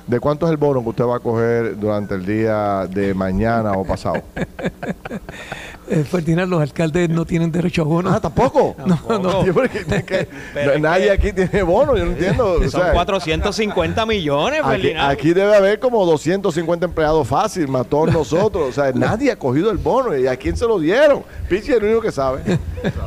[0.09, 3.73] ¿De cuánto es el bono que usted va a coger durante el día de mañana
[3.73, 4.23] o pasado?
[5.91, 8.11] Eh, Ferdinand, los alcaldes no tienen derecho a bono.
[8.11, 8.77] Ah, ¿tampoco?
[8.87, 9.45] No, no.
[9.55, 12.53] Porque- Pero es nadie que- aquí tiene bono, yo no entiendo.
[12.53, 15.11] o Son sea, 450 millones, Aquí, Ferdinand.
[15.11, 18.69] aquí debe haber como 250 empleados fácil, más todos nosotros.
[18.69, 20.17] O sea, nadie ha cogido el bono.
[20.17, 21.23] ¿Y a quién se lo dieron?
[21.49, 22.43] Pichi es el único que sabe.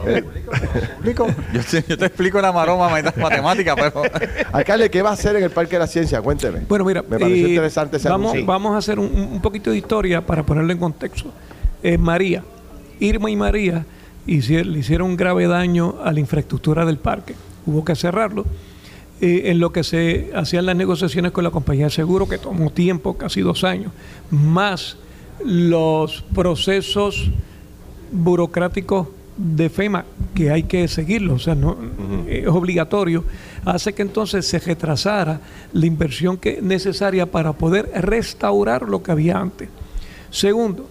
[0.06, 1.28] ¿Explico?
[1.54, 4.02] Yo, te- yo te explico la maroma mat- matemática, pero.
[4.52, 6.22] Alcalde, ¿qué va a hacer en el Parque de la Ciencia?
[6.22, 6.62] Cuénteme.
[6.68, 8.46] Bueno, mira, Me pareció eh, interesante ese vamos, anuncio.
[8.48, 11.30] vamos a hacer un, un poquito de historia para ponerlo en contexto.
[11.84, 12.44] Eh, María,
[13.02, 13.86] Irma y María
[14.26, 17.36] hici- le hicieron un grave daño a la infraestructura del parque.
[17.66, 18.46] Hubo que cerrarlo.
[19.20, 22.72] Eh, en lo que se hacían las negociaciones con la compañía de seguro, que tomó
[22.72, 23.92] tiempo, casi dos años,
[24.32, 24.98] más
[25.46, 27.30] los procesos
[28.12, 31.78] burocráticos de FEMA, que hay que seguirlo, o sea, no
[32.28, 33.24] es obligatorio,
[33.64, 35.40] hace que entonces se retrasara
[35.74, 39.70] la inversión que necesaria para poder restaurar lo que había antes.
[40.32, 40.88] Segundo,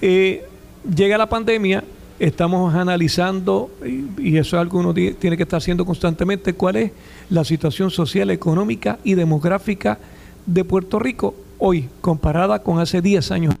[0.00, 0.46] eh,
[0.94, 1.84] llega la pandemia,
[2.18, 6.54] estamos analizando, y, y eso es algo que uno ti- tiene que estar haciendo constantemente,
[6.54, 6.92] cuál es
[7.30, 9.98] la situación social, económica y demográfica
[10.46, 13.54] de Puerto Rico hoy, comparada con hace 10 años.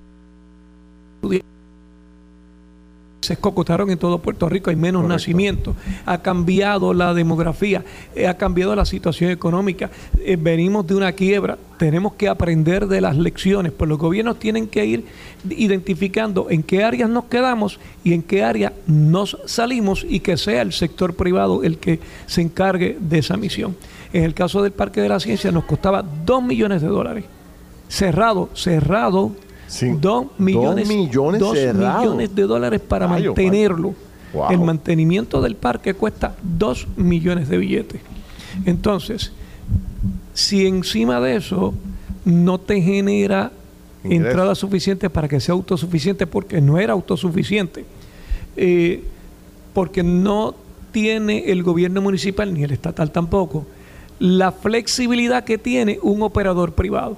[3.22, 7.82] Se escocotaron en todo Puerto Rico, hay menos nacimientos, ha cambiado la demografía,
[8.14, 13.00] eh, ha cambiado la situación económica, eh, venimos de una quiebra, tenemos que aprender de
[13.00, 15.04] las lecciones, pues los gobiernos tienen que ir
[15.48, 20.62] identificando en qué áreas nos quedamos y en qué áreas nos salimos y que sea
[20.62, 23.76] el sector privado el que se encargue de esa misión.
[24.12, 27.24] En el caso del Parque de la Ciencia nos costaba 2 millones de dólares,
[27.88, 29.32] cerrado, cerrado,
[29.68, 29.88] Sí.
[29.88, 32.00] 2 Dos millones, millones dos cerrado.
[32.00, 33.94] millones de dólares para mantenerlo.
[34.32, 34.50] Wow.
[34.50, 38.00] El mantenimiento del parque cuesta 2 millones de billetes.
[38.64, 39.32] Entonces,
[40.36, 41.74] si encima de eso
[42.24, 43.50] no te genera
[44.04, 44.28] Ingreso.
[44.28, 47.84] entrada suficiente para que sea autosuficiente, porque no era autosuficiente,
[48.56, 49.02] eh,
[49.74, 50.54] porque no
[50.92, 53.66] tiene el gobierno municipal ni el estatal tampoco
[54.18, 57.16] la flexibilidad que tiene un operador privado.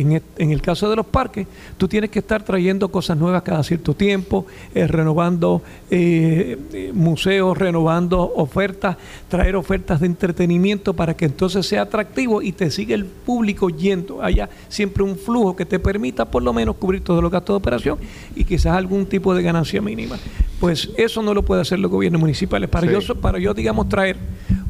[0.00, 3.42] En, et- en el caso de los parques, tú tienes que estar trayendo cosas nuevas
[3.42, 8.96] cada cierto tiempo, eh, renovando eh, eh, museos, renovando ofertas,
[9.28, 14.22] traer ofertas de entretenimiento para que entonces sea atractivo y te siga el público yendo.
[14.22, 17.58] Haya siempre un flujo que te permita por lo menos cubrir todos los gastos de
[17.58, 17.98] operación
[18.36, 20.16] y quizás algún tipo de ganancia mínima.
[20.60, 22.68] Pues eso no lo puede hacer los gobiernos municipales.
[22.70, 23.06] Para, Sí.
[23.06, 24.16] yo, para yo, digamos, traer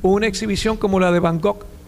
[0.03, 1.21] una exhibición como la de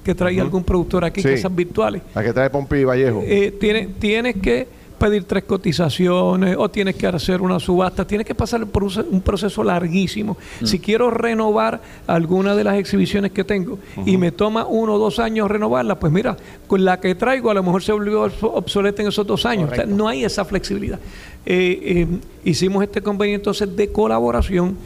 [0.05, 1.29] Que trae algún productor aquí, Sí.
[1.29, 3.23] que esas virtuales, La que trae Pompi y Vallejo.
[3.25, 4.67] eh, tiene- tienes que
[4.99, 9.65] pedir tres cotizaciones o tienes que hacer una subasta, tienes que pasar por un, proceso
[9.65, 10.37] larguísimo.
[10.63, 15.19] Si quiero renovar alguna de las exhibiciones que tengo y me toma uno o dos
[15.19, 16.37] años renovarla, pues mira,
[16.67, 19.71] con la que traigo a lo mejor se volvió obs- obsoleta en esos dos años.
[19.73, 20.99] O sea, no hay esa flexibilidad.
[21.47, 22.07] Eh, eh,
[22.45, 24.77] hicimos este convenio entonces de colaboración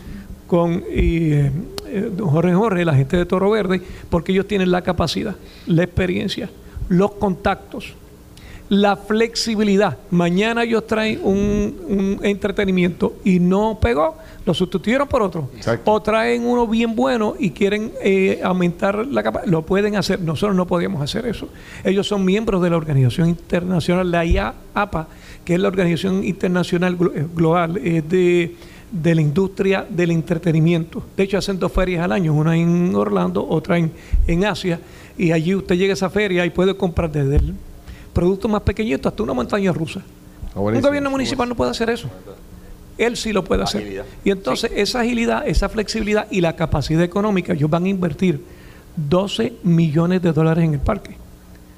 [0.46, 1.50] con eh,
[1.94, 3.80] eh, don Jorge Jorge, la gente de Toro Verde,
[4.10, 6.50] porque ellos tienen la capacidad, la experiencia,
[6.88, 7.94] los contactos,
[8.68, 9.98] la flexibilidad.
[10.10, 15.50] Mañana ellos traen un, un entretenimiento y no pegó, lo sustituyeron por otro.
[15.56, 15.92] Exacto.
[15.92, 19.50] O traen uno bien bueno y quieren eh, aumentar la capacidad.
[19.50, 20.20] Lo pueden hacer.
[20.20, 21.48] Nosotros no podíamos hacer eso.
[21.82, 25.08] Ellos son miembros de la organización internacional, la IAPA,
[25.44, 28.56] que es la organización internacional eh, global eh, de,
[28.94, 31.02] de la industria del entretenimiento.
[31.16, 33.90] De hecho, hacen dos ferias al año, una en Orlando, otra en,
[34.26, 34.78] en Asia.
[35.18, 37.54] Y allí usted llega a esa feria y puede comprar desde el
[38.12, 40.00] producto más pequeñito hasta una montaña rusa.
[40.54, 42.08] Ah, Un gobierno municipal no puede hacer eso.
[42.96, 44.04] Él sí lo puede hacer.
[44.24, 48.44] Y entonces esa agilidad, esa flexibilidad y la capacidad económica, ellos van a invertir
[48.94, 51.16] 12 millones de dólares en el parque.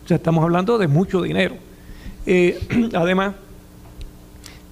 [0.04, 1.56] O sea, estamos hablando de mucho dinero.
[2.26, 2.60] Eh,
[2.94, 3.34] además,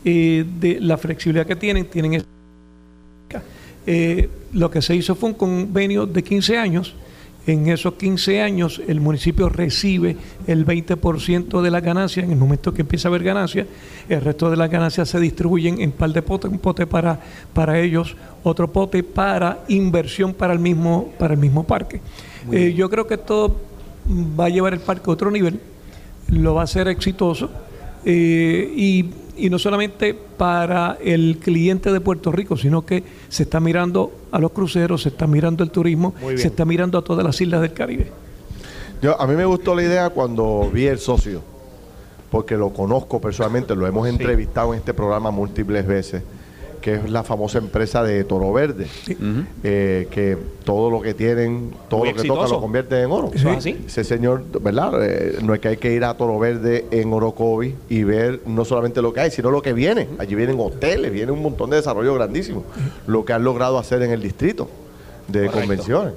[0.04, 2.24] eh, de la flexibilidad que tienen, tienen es-
[3.86, 6.94] eh, lo que se hizo fue un convenio de 15 años.
[7.46, 12.72] En esos 15 años el municipio recibe el 20% de las ganancias en el momento
[12.72, 13.66] que empieza a haber ganancias.
[14.08, 17.20] El resto de las ganancias se distribuyen en par de potes, un pote para,
[17.52, 22.00] para ellos, otro pote para inversión para el mismo, para el mismo parque.
[22.50, 23.54] Eh, yo creo que esto
[24.40, 25.60] va a llevar el parque a otro nivel,
[26.28, 27.50] lo va a hacer exitoso
[28.06, 29.04] eh, y,
[29.36, 34.38] y no solamente para el cliente de Puerto Rico, sino que se está mirando a
[34.38, 37.72] los cruceros, se está mirando el turismo, se está mirando a todas las islas del
[37.72, 38.10] Caribe.
[39.02, 41.42] Yo, a mí me gustó la idea cuando vi el socio,
[42.30, 46.22] porque lo conozco personalmente, lo hemos entrevistado en este programa múltiples veces,
[46.84, 48.86] que es la famosa empresa de Toro Verde,
[49.62, 52.56] eh, que todo lo que tienen, todo Muy lo que exitoso.
[52.56, 53.30] lo convierten en oro.
[53.32, 54.92] Ese señor, ¿verdad?
[55.02, 58.66] Eh, no es que hay que ir a Toro Verde en Orocovi y ver no
[58.66, 60.08] solamente lo que hay, sino lo que viene.
[60.18, 62.64] Allí vienen hoteles, viene un montón de desarrollo grandísimo.
[63.06, 64.68] Lo que han logrado hacer en el distrito
[65.26, 65.60] de Correcto.
[65.60, 66.12] convenciones.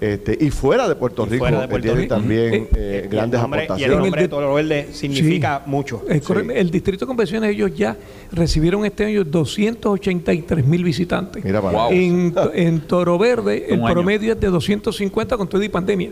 [0.00, 2.14] Este, y fuera de Puerto Y Rico, fuera de eh, Puerto Rico.
[2.14, 3.98] también Eh, eh, grandes nombre- Y el aportaciones.
[3.98, 5.70] nombre de Toro Verde significa Sí.
[5.70, 6.04] mucho.
[6.08, 6.52] Es correcto.
[6.52, 7.96] El Distrito de Convenciones, ellos ya
[8.30, 11.44] recibieron este año 283 mil visitantes.
[11.44, 11.92] Mira para Wow.
[11.92, 13.92] En, en Toro Verde, el año.
[13.92, 16.10] promedio es de 250 con todo y pandemia.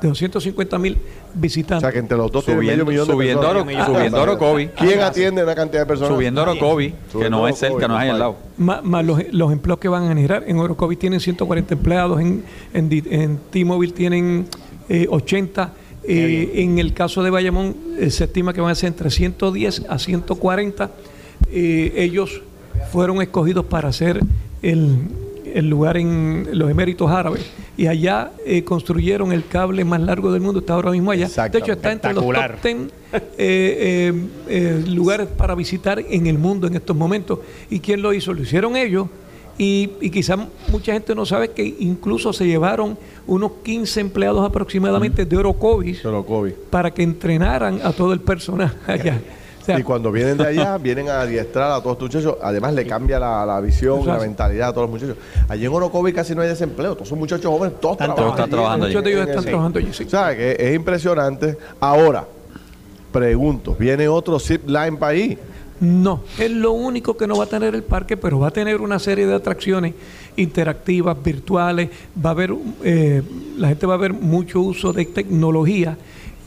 [0.00, 0.96] De 250 mil
[1.34, 1.82] O visitantes.
[1.82, 3.86] sea que entre los dos Subiendo, medio millón de subiendo, personas.
[3.88, 4.68] Oro- subiendo Orocovi.
[4.78, 6.12] ¿Quién atiende una cantidad de personas?
[6.14, 8.36] Subiendo Orocovi, que Subiendo no es cerca, no es ahí al lado.
[8.58, 10.44] Más, más los, los empleos que van a generar.
[10.46, 12.42] En Orocovi tienen 140 empleados, en,
[12.74, 14.46] en, en T-Mobile tienen
[14.88, 15.72] eh, 80.
[16.02, 19.84] Eh, en el caso de Bayamón eh, se estima que van a ser entre 110
[19.88, 20.90] a 140.
[21.52, 22.42] Eh, ellos
[22.90, 24.20] fueron escogidos para hacer
[24.62, 24.96] el,
[25.54, 30.40] el lugar en los Eméritos Árabes y allá eh, construyeron el cable más largo del
[30.40, 31.28] mundo, está ahora mismo allá.
[31.48, 32.60] De hecho, está entre los top Espectacular.
[32.62, 34.12] 10 eh, eh,
[34.48, 37.40] eh, lugares para visitar en el mundo en estos momentos.
[37.68, 38.32] ¿Y quién lo hizo?
[38.32, 39.08] Lo hicieron ellos.
[39.58, 45.26] Y, y quizás mucha gente no sabe que incluso se llevaron unos 15 empleados aproximadamente
[45.26, 46.54] de Orocovis Orocovi.
[46.70, 49.20] para que entrenaran a todo el personal allá.
[49.60, 52.36] O sea, Y cuando vienen de allá, vienen a adiestrar a todos estos muchachos.
[52.42, 55.16] Además, le cambia la, la visión, la mentalidad a todos los muchachos.
[55.48, 56.94] Allí en Orocovi casi no hay desempleo.
[56.94, 59.88] Todos son muchachos jóvenes, todos Están trabajando muchos de ellos están ese- trabajando allí.
[59.92, 60.04] sí.
[60.04, 61.58] O sea, que es impresionante.
[61.78, 62.24] Ahora,
[63.12, 65.38] pregunto, ¿viene otro zip line para ahí?
[65.80, 68.80] No, es lo único que no va a tener el parque, pero va a tener
[68.82, 69.94] una serie de atracciones
[70.36, 71.88] interactivas, virtuales,
[72.22, 73.22] va a haber, eh,
[73.56, 75.96] la gente va a ver mucho uso de tecnología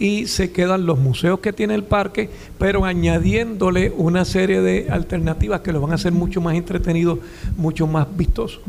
[0.03, 5.61] y se quedan los museos que tiene el parque, pero añadiéndole una serie de alternativas
[5.61, 7.19] que lo van a hacer mucho más entretenido,
[7.55, 8.59] mucho más vistoso.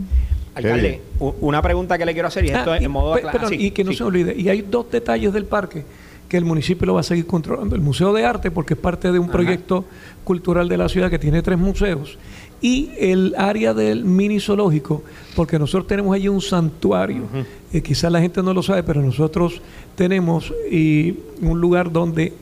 [0.54, 3.40] Alcalde, una pregunta que le quiero hacer y esto Ah, es y, en modo perdón,
[3.42, 3.96] ah, sí, y que no sí.
[3.96, 5.84] se olvide, y hay dos detalles del parque
[6.28, 7.74] que el municipio lo va a seguir controlando.
[7.74, 9.84] El Museo de Arte, porque es parte de un proyecto
[10.22, 12.16] cultural de la ciudad que tiene tres museos,
[12.64, 15.02] y el área del mini zoológico,
[15.36, 17.24] porque nosotros tenemos allí un santuario.
[17.70, 19.60] Eh, quizás la gente no lo sabe, pero nosotros
[19.94, 22.32] tenemos y, un lugar donde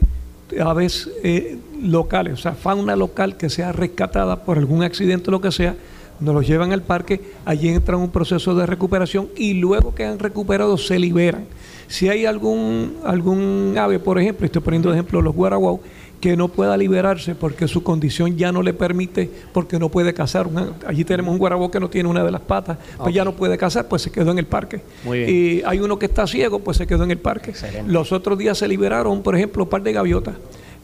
[0.65, 5.41] aves eh, locales, o sea, fauna local que sea rescatada por algún accidente o lo
[5.41, 5.75] que sea,
[6.21, 10.21] nos los llevan al parque, allí entran un proceso de recuperación y luego que han
[10.21, 11.47] recuperado se liberan.
[11.89, 15.81] Si hay algún, algún ave, por ejemplo, estoy poniendo de ejemplo los guaraguau,
[16.23, 20.47] que no pueda liberarse porque su condición ya no le permite, porque no puede cazar.
[20.47, 23.33] Una- allí tenemos un guaraguau que no tiene una de las patas, pues ya no
[23.33, 24.81] puede cazar, pues se quedó en el parque.
[25.05, 25.31] Muy bien.
[25.31, 27.51] Y hay uno que está ciego, pues se quedó en el parque.
[27.51, 27.91] Excelente.
[27.93, 30.37] Los otros días se liberaron, por ejemplo, un par de gaviotas,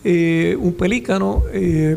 [0.04, 1.96] eh, un pelícano, eh,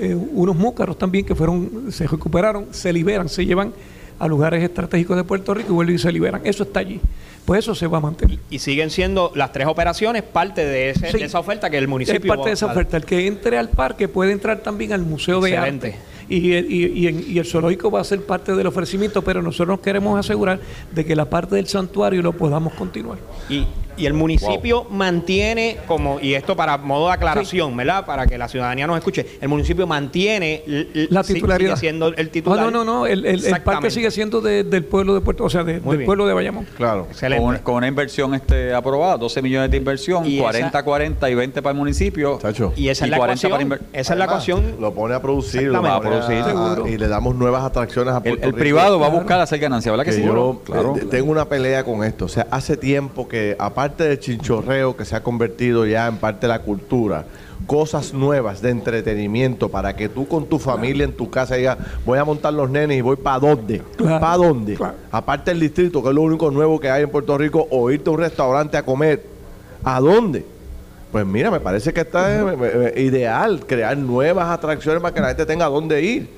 [0.00, 3.72] eh, unos múcaros también que fueron, se recuperaron, se liberan, se llevan
[4.18, 6.40] a lugares estratégicos de Puerto Rico y vuelven y se liberan.
[6.44, 7.02] Eso está allí.
[7.46, 8.38] Pues eso se va a mantener.
[8.50, 11.18] Y siguen siendo las tres operaciones parte de, ese- Sí.
[11.18, 12.96] de esa oferta que el municipio Es parte de esa oferta.
[12.96, 15.56] El que entre al parque puede entrar también al Museo de.
[15.56, 15.96] Arte.
[16.28, 19.42] Y, el- y- y en- y el zoológico va a ser parte del ofrecimiento, pero
[19.42, 20.58] nosotros nos queremos asegurar
[20.92, 23.18] de que la parte del santuario lo podamos continuar.
[23.48, 23.64] Y,
[23.96, 28.04] y el municipio mantiene como, y esto para modo de aclaración, ¿verdad?
[28.06, 30.62] Para que la ciudadanía nos escuche, el municipio mantiene
[31.10, 31.76] La titularidad.
[31.76, 32.64] sigue siendo el No, titular.
[32.64, 35.50] no, no, no, el, el- el parque sigue siendo de- del pueblo de Puerto, o
[35.50, 36.04] sea, de- del bien.
[36.06, 36.66] pueblo de Bayamón.
[36.76, 37.06] Claro.
[37.10, 37.42] Excelente.
[37.44, 41.34] Con, con una inversión este aprobada, 12 millones de inversión, Y esa- 40, 40 y
[41.34, 42.38] 20 para el municipio.
[42.40, 42.72] Chacho.
[42.76, 43.88] y esa es la 40 para ecuación.
[43.92, 44.76] Esa es la ecuación.
[44.80, 46.36] Lo pone a producir, lo Va a producir.
[46.38, 46.86] a- Seguro.
[46.88, 48.58] y le damos nuevas atracciones a El, Puerto el Rico.
[48.58, 50.22] privado va a buscar hacer ganancia, ¿verdad que que sí?
[50.24, 50.94] yo claro.
[51.10, 52.26] tengo una pelea con esto.
[52.26, 56.42] O sea, hace tiempo que, aparte del chinchorreo que se ha convertido ya en parte
[56.46, 57.24] de la cultura,
[57.66, 62.18] cosas nuevas de entretenimiento para que tú con tu familia en tu casa digas, voy
[62.18, 63.82] a montar los nenes y voy para dónde.
[63.96, 64.74] Claro, ¿Para dónde?
[64.74, 64.94] claro.
[65.10, 68.10] Aparte del distrito, que es lo único nuevo que hay en Puerto Rico, o irte
[68.10, 69.24] a un restaurante a comer.
[69.84, 70.44] ¿A dónde?
[71.12, 75.28] Pues mira, me parece que está eh, eh, ideal crear nuevas atracciones para que la
[75.28, 76.28] gente tenga dónde ir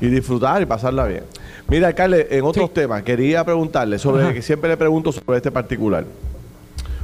[0.00, 1.24] y disfrutar y pasarla bien.
[1.66, 2.74] Mira, alcalde, en otros Sí.
[2.74, 4.32] temas, quería preguntarle sobre, Ajá.
[4.32, 6.04] que siempre le pregunto sobre este particular.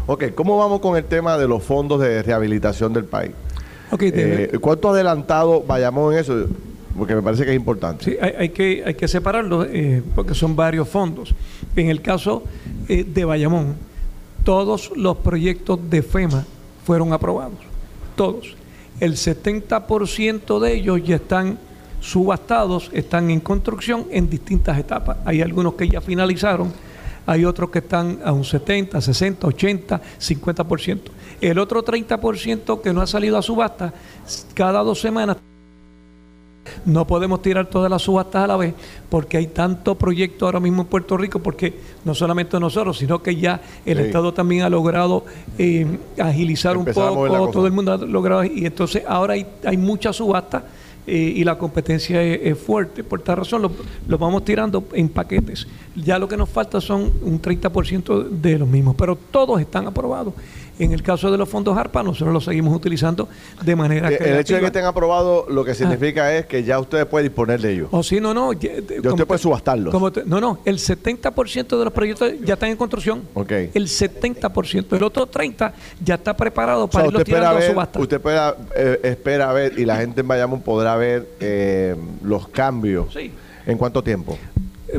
[0.06, 3.32] Ok, ¿cómo vamos con el tema de los fondos de rehabilitación del país?
[3.90, 6.46] Ok, de- Eh, ¿Cuánto adelantado vayamos en eso?
[6.96, 8.04] Porque me parece que es importante.
[8.04, 11.34] Sí, hay, hay que, hay que separarlo eh, porque son varios fondos.
[11.74, 12.44] En el caso
[12.88, 13.74] eh, de Bayamón,
[14.44, 16.44] todos los proyectos de FEMA
[16.84, 17.58] fueron aprobados.
[18.14, 18.54] Todos.
[19.00, 21.58] El 70% de ellos ya están
[22.00, 25.16] subastados, están en construcción en distintas etapas.
[25.24, 26.72] Hay algunos que ya finalizaron,
[27.26, 31.00] hay otros que están a un 70, 60, 80, 50%.
[31.40, 33.92] El otro 30% que no ha salido a subasta,
[34.54, 35.36] cada dos semanas
[36.86, 38.74] No podemos tirar todas las subastas a la vez
[39.10, 43.36] porque hay tanto proyecto ahora mismo en Puerto Rico, porque no solamente nosotros, sino que
[43.36, 44.04] ya el Sí.
[44.04, 45.24] Estado también ha logrado
[45.58, 50.16] eh, agilizar un poco, todo el mundo ha logrado, y entonces ahora hay, hay muchas
[50.16, 50.62] subastas
[51.06, 53.04] eh, y la competencia es, fuerte.
[53.04, 53.72] Por esta razón lo,
[54.08, 55.66] lo vamos tirando en paquetes.
[55.94, 60.34] Ya lo que nos falta son un 30% de los mismos, pero todos están aprobados.
[60.78, 63.28] En el caso de los fondos ARPA, nosotros los seguimos utilizando
[63.64, 66.78] de manera Eh, El hecho de que estén aprobados lo que significa es que ya
[66.80, 67.88] usted puede disponer de ellos.
[67.92, 68.52] O si no, no.
[68.52, 68.70] Ya,
[69.02, 69.92] Ya usted puede subastarlos.
[69.92, 70.58] como te- no, no.
[70.64, 73.22] El 70% de los proyectos ya están en construcción.
[73.34, 73.52] Ok.
[73.72, 74.96] El 70%.
[74.96, 75.72] El otro 30%
[76.04, 78.00] ya está preparado O sea, para irlo usted espera tirando a ver, subasta.
[78.00, 83.12] usted espera, eh, espera ver y la gente en Bayamón podrá ver eh, los cambios.
[83.12, 83.30] Sí.
[83.66, 84.36] ¿En cuánto tiempo?
[84.88, 84.98] Eh,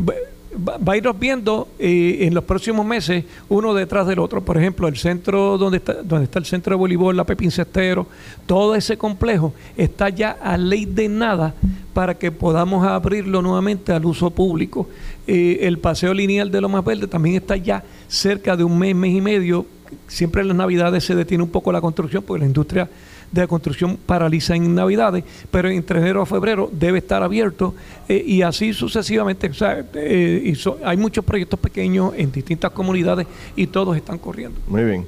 [0.56, 4.42] va, a irnos viendo eh, en los próximos meses uno detrás del otro.
[4.42, 8.08] Por ejemplo, el centro donde está, donde está el centro de voleibol, la Pepín Cestero,
[8.46, 11.54] todo ese complejo está ya a ley de nada
[11.94, 14.88] para que podamos abrirlo nuevamente al uso público.
[15.28, 19.14] Eh, el paseo lineal de Lomas Verde también está ya cerca de un mes, mes
[19.14, 19.66] y medio.
[20.08, 22.90] Siempre en las navidades se detiene un poco la construcción porque la industria
[23.32, 27.74] de la construcción paraliza en Navidades, pero entre enero a febrero debe estar abierto
[28.08, 29.50] eh, y así sucesivamente.
[29.50, 34.18] O sea, eh, y so- hay muchos proyectos pequeños en distintas comunidades y todos están
[34.20, 34.58] corriendo.
[34.68, 35.06] Muy bien.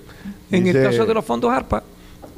[0.52, 1.84] En Dice- el caso de los fondos ARPA,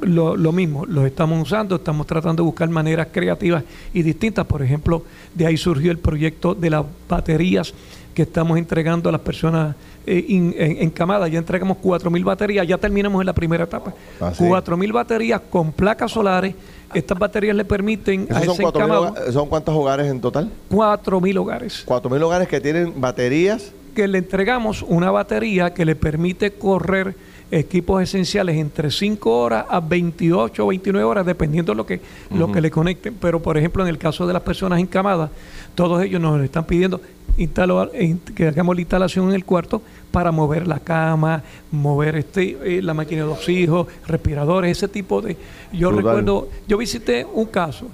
[0.02, 4.46] lo, lo mismo, los estamos usando, estamos tratando de buscar maneras creativas y distintas.
[4.46, 5.04] Por ejemplo,
[5.34, 7.74] de ahí surgió el proyecto de las baterías
[8.20, 9.74] que estamos entregando a las personas
[10.06, 11.30] eh, in- en, encamadas.
[11.30, 13.94] Ya entregamos 4.000 baterías, ya terminamos en la primera etapa.
[14.20, 14.44] Ah, sí.
[14.44, 16.54] 4.000 baterías con placas solares.
[16.92, 20.20] Estas baterías le permiten a ¿Esos son, ese 4.000 encamado hoga- ¿Son cuántos hogares en
[20.20, 20.50] total?
[20.70, 21.82] 4.000 hogares.
[21.86, 23.72] 4.000 hogares que tienen baterías.
[23.94, 27.14] que le entregamos una batería que le permite correr
[27.50, 32.00] equipos esenciales entre 5 horas a 28 o 29 horas, dependiendo lo que,
[32.34, 33.14] lo que le conecten.
[33.20, 35.30] Pero, por ejemplo, en el caso de las personas encamadas,
[35.74, 37.00] todos ellos nos están pidiendo
[37.38, 41.42] instalo- in- que hagamos la instalación en el cuarto para mover la cama,
[41.72, 45.36] mover este eh, la máquina de oxígeno, respiradores, ese tipo de...
[45.72, 47.86] Yo recuerdo, yo visité un caso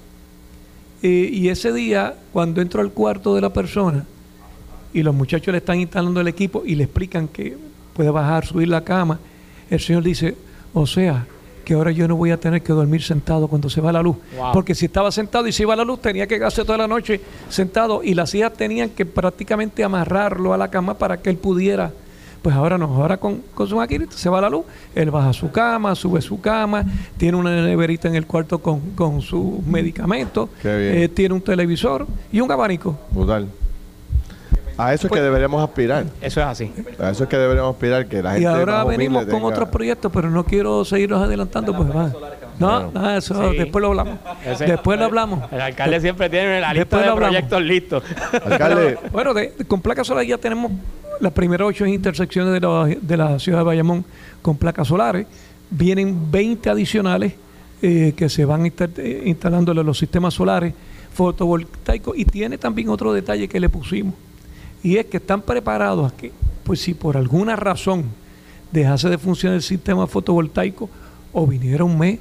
[1.03, 4.05] eh, y ese día, cuando entro al cuarto de la persona,
[4.93, 7.57] y los muchachos le están instalando el equipo y le explican que
[7.95, 9.19] puede bajar, subir la cama,
[9.71, 10.37] el señor dice,
[10.75, 11.27] o sea,
[11.67, 14.17] que ahora yo no voy a tener que dormir sentado cuando se va la luz.
[14.37, 14.53] Wow.
[14.53, 17.21] Porque si estaba sentado y se iba la luz, tenía que quedarse toda la noche
[17.49, 21.91] sentado y las hijas tenían que prácticamente amarrarlo a la cama para que él pudiera.
[22.41, 24.65] Pues ahora no, ahora con, con su maquinita se va la luz,
[24.95, 26.85] él baja su cama, sube su cama,
[27.17, 32.41] tiene una neverita en el cuarto con, con sus medicamentos, eh, tiene un televisor y
[32.41, 32.97] un abanico.
[33.11, 33.49] Brutal.
[34.79, 36.05] A eso es que deberíamos aspirar.
[36.21, 36.73] Eso es así.
[36.99, 39.47] A eso es que deberíamos aspirar, que la gente Y ahora más venimos con tenga-
[39.49, 42.13] otros proyectos, pero no quiero seguirlos adelantando, pues va.
[42.59, 43.57] No, nada, eso Sí.
[43.59, 44.19] después lo hablamos.
[44.45, 45.51] Ese- después lo hablamos.
[45.53, 48.03] El alcalde siempre tiene la lista Después de proyectos listos.
[48.45, 50.73] Alcalde, Bueno, de, de- con placas solares ya tenemos
[51.21, 54.05] las primeras ocho intersecciones de la, de la ciudad de Bayamón
[54.43, 55.27] con placas solares.
[55.71, 57.33] Vienen 20 adicionales
[57.83, 60.73] eh, que se van a estar eh, instalándole los sistemas solares
[61.15, 62.17] fotovoltaicos.
[62.17, 64.15] Y tiene también otro detalle que le pusimos.
[64.87, 66.31] Y es que están preparados a que,
[66.63, 68.05] pues si por alguna razón
[68.71, 70.89] dejase de funcionar el sistema fotovoltaico
[71.33, 72.21] o viniera un mes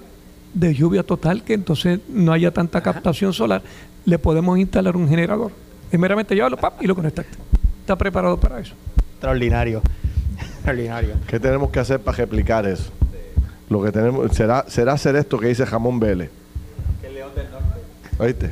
[0.52, 3.62] de lluvia total que entonces no haya tanta captación solar,
[4.04, 5.52] le podemos instalar un generador.
[5.92, 7.38] Es meramente llevarlo pap, y lo conectaste.
[7.82, 8.74] Está preparado para eso.
[9.12, 9.84] Extraordinario.
[10.40, 11.18] Extraordinario.
[11.28, 12.92] ¿qué tenemos que hacer para replicar eso?
[13.70, 16.32] Lo que tenemos será será hacer esto que dice Jamón Vélez.
[18.18, 18.50] ¿Oíste?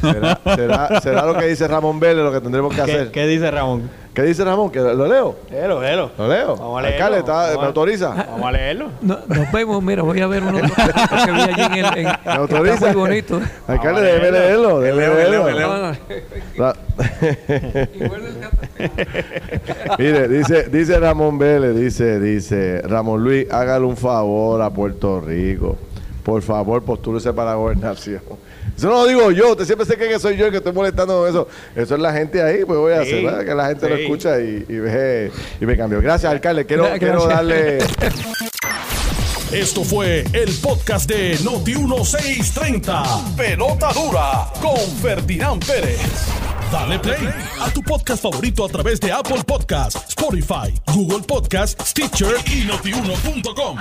[0.00, 3.10] ¿Será, será, será lo que dice Ramón Vélez lo que tendremos que ¿Qué, hacer?
[3.10, 3.90] qué dice Ramón?
[4.14, 4.70] ¿Qué dice Ramón?
[4.70, 5.36] ¿Que ¿Lo leo?
[5.50, 6.10] Léelo, léelo.
[6.18, 6.54] ¿Lo leo?
[6.56, 6.96] Vamos a leerlo.
[7.06, 8.08] Alcalde, ¿está- Vamos ¿me autoriza?
[8.10, 8.88] Vamos a leerlo.
[9.00, 11.72] No- nos vemos, mira, voy a ver uno de los proyectos que vi allí en
[11.74, 11.86] el.
[11.98, 12.74] en- que autoriza?
[12.74, 13.40] está muy bonito.
[13.66, 14.80] Alcalde, Vamos a déjeme leerlo.
[14.80, 15.58] déjeme Leo, leo, leerlo.
[15.58, 15.68] leo.
[15.68, 15.96] No, no.
[16.58, 16.76] La-
[17.94, 18.22] Igual
[18.78, 25.20] el- Mire, dice, dice Ramón Vélez, dice, dice, Ramón Luis, hágale un favor a Puerto
[25.20, 25.76] Rico.
[26.22, 28.20] Por favor, postúlese para la gobernación.
[28.76, 30.72] Eso no lo digo yo, usted siempre se cree que soy yo el que estoy
[30.72, 31.46] molestando con eso.
[31.76, 33.44] Eso es la gente ahí, pues voy a Sí, hacer, ¿verdad?
[33.44, 36.00] Que la gente lo escucha y, y, ve- y me cambió.
[36.00, 36.66] Gracias, alcalde.
[36.66, 37.00] Quiero, Gracias.
[37.00, 37.78] quiero darle.
[39.52, 43.36] Esto fue el podcast de Noti1630.
[43.36, 46.00] Pelota dura con Ferdinand Pérez.
[46.72, 47.28] Dale play
[47.60, 53.76] a tu podcast favorito a través de Apple Podcasts, Spotify, Google Podcasts, Stitcher y notiuno.com.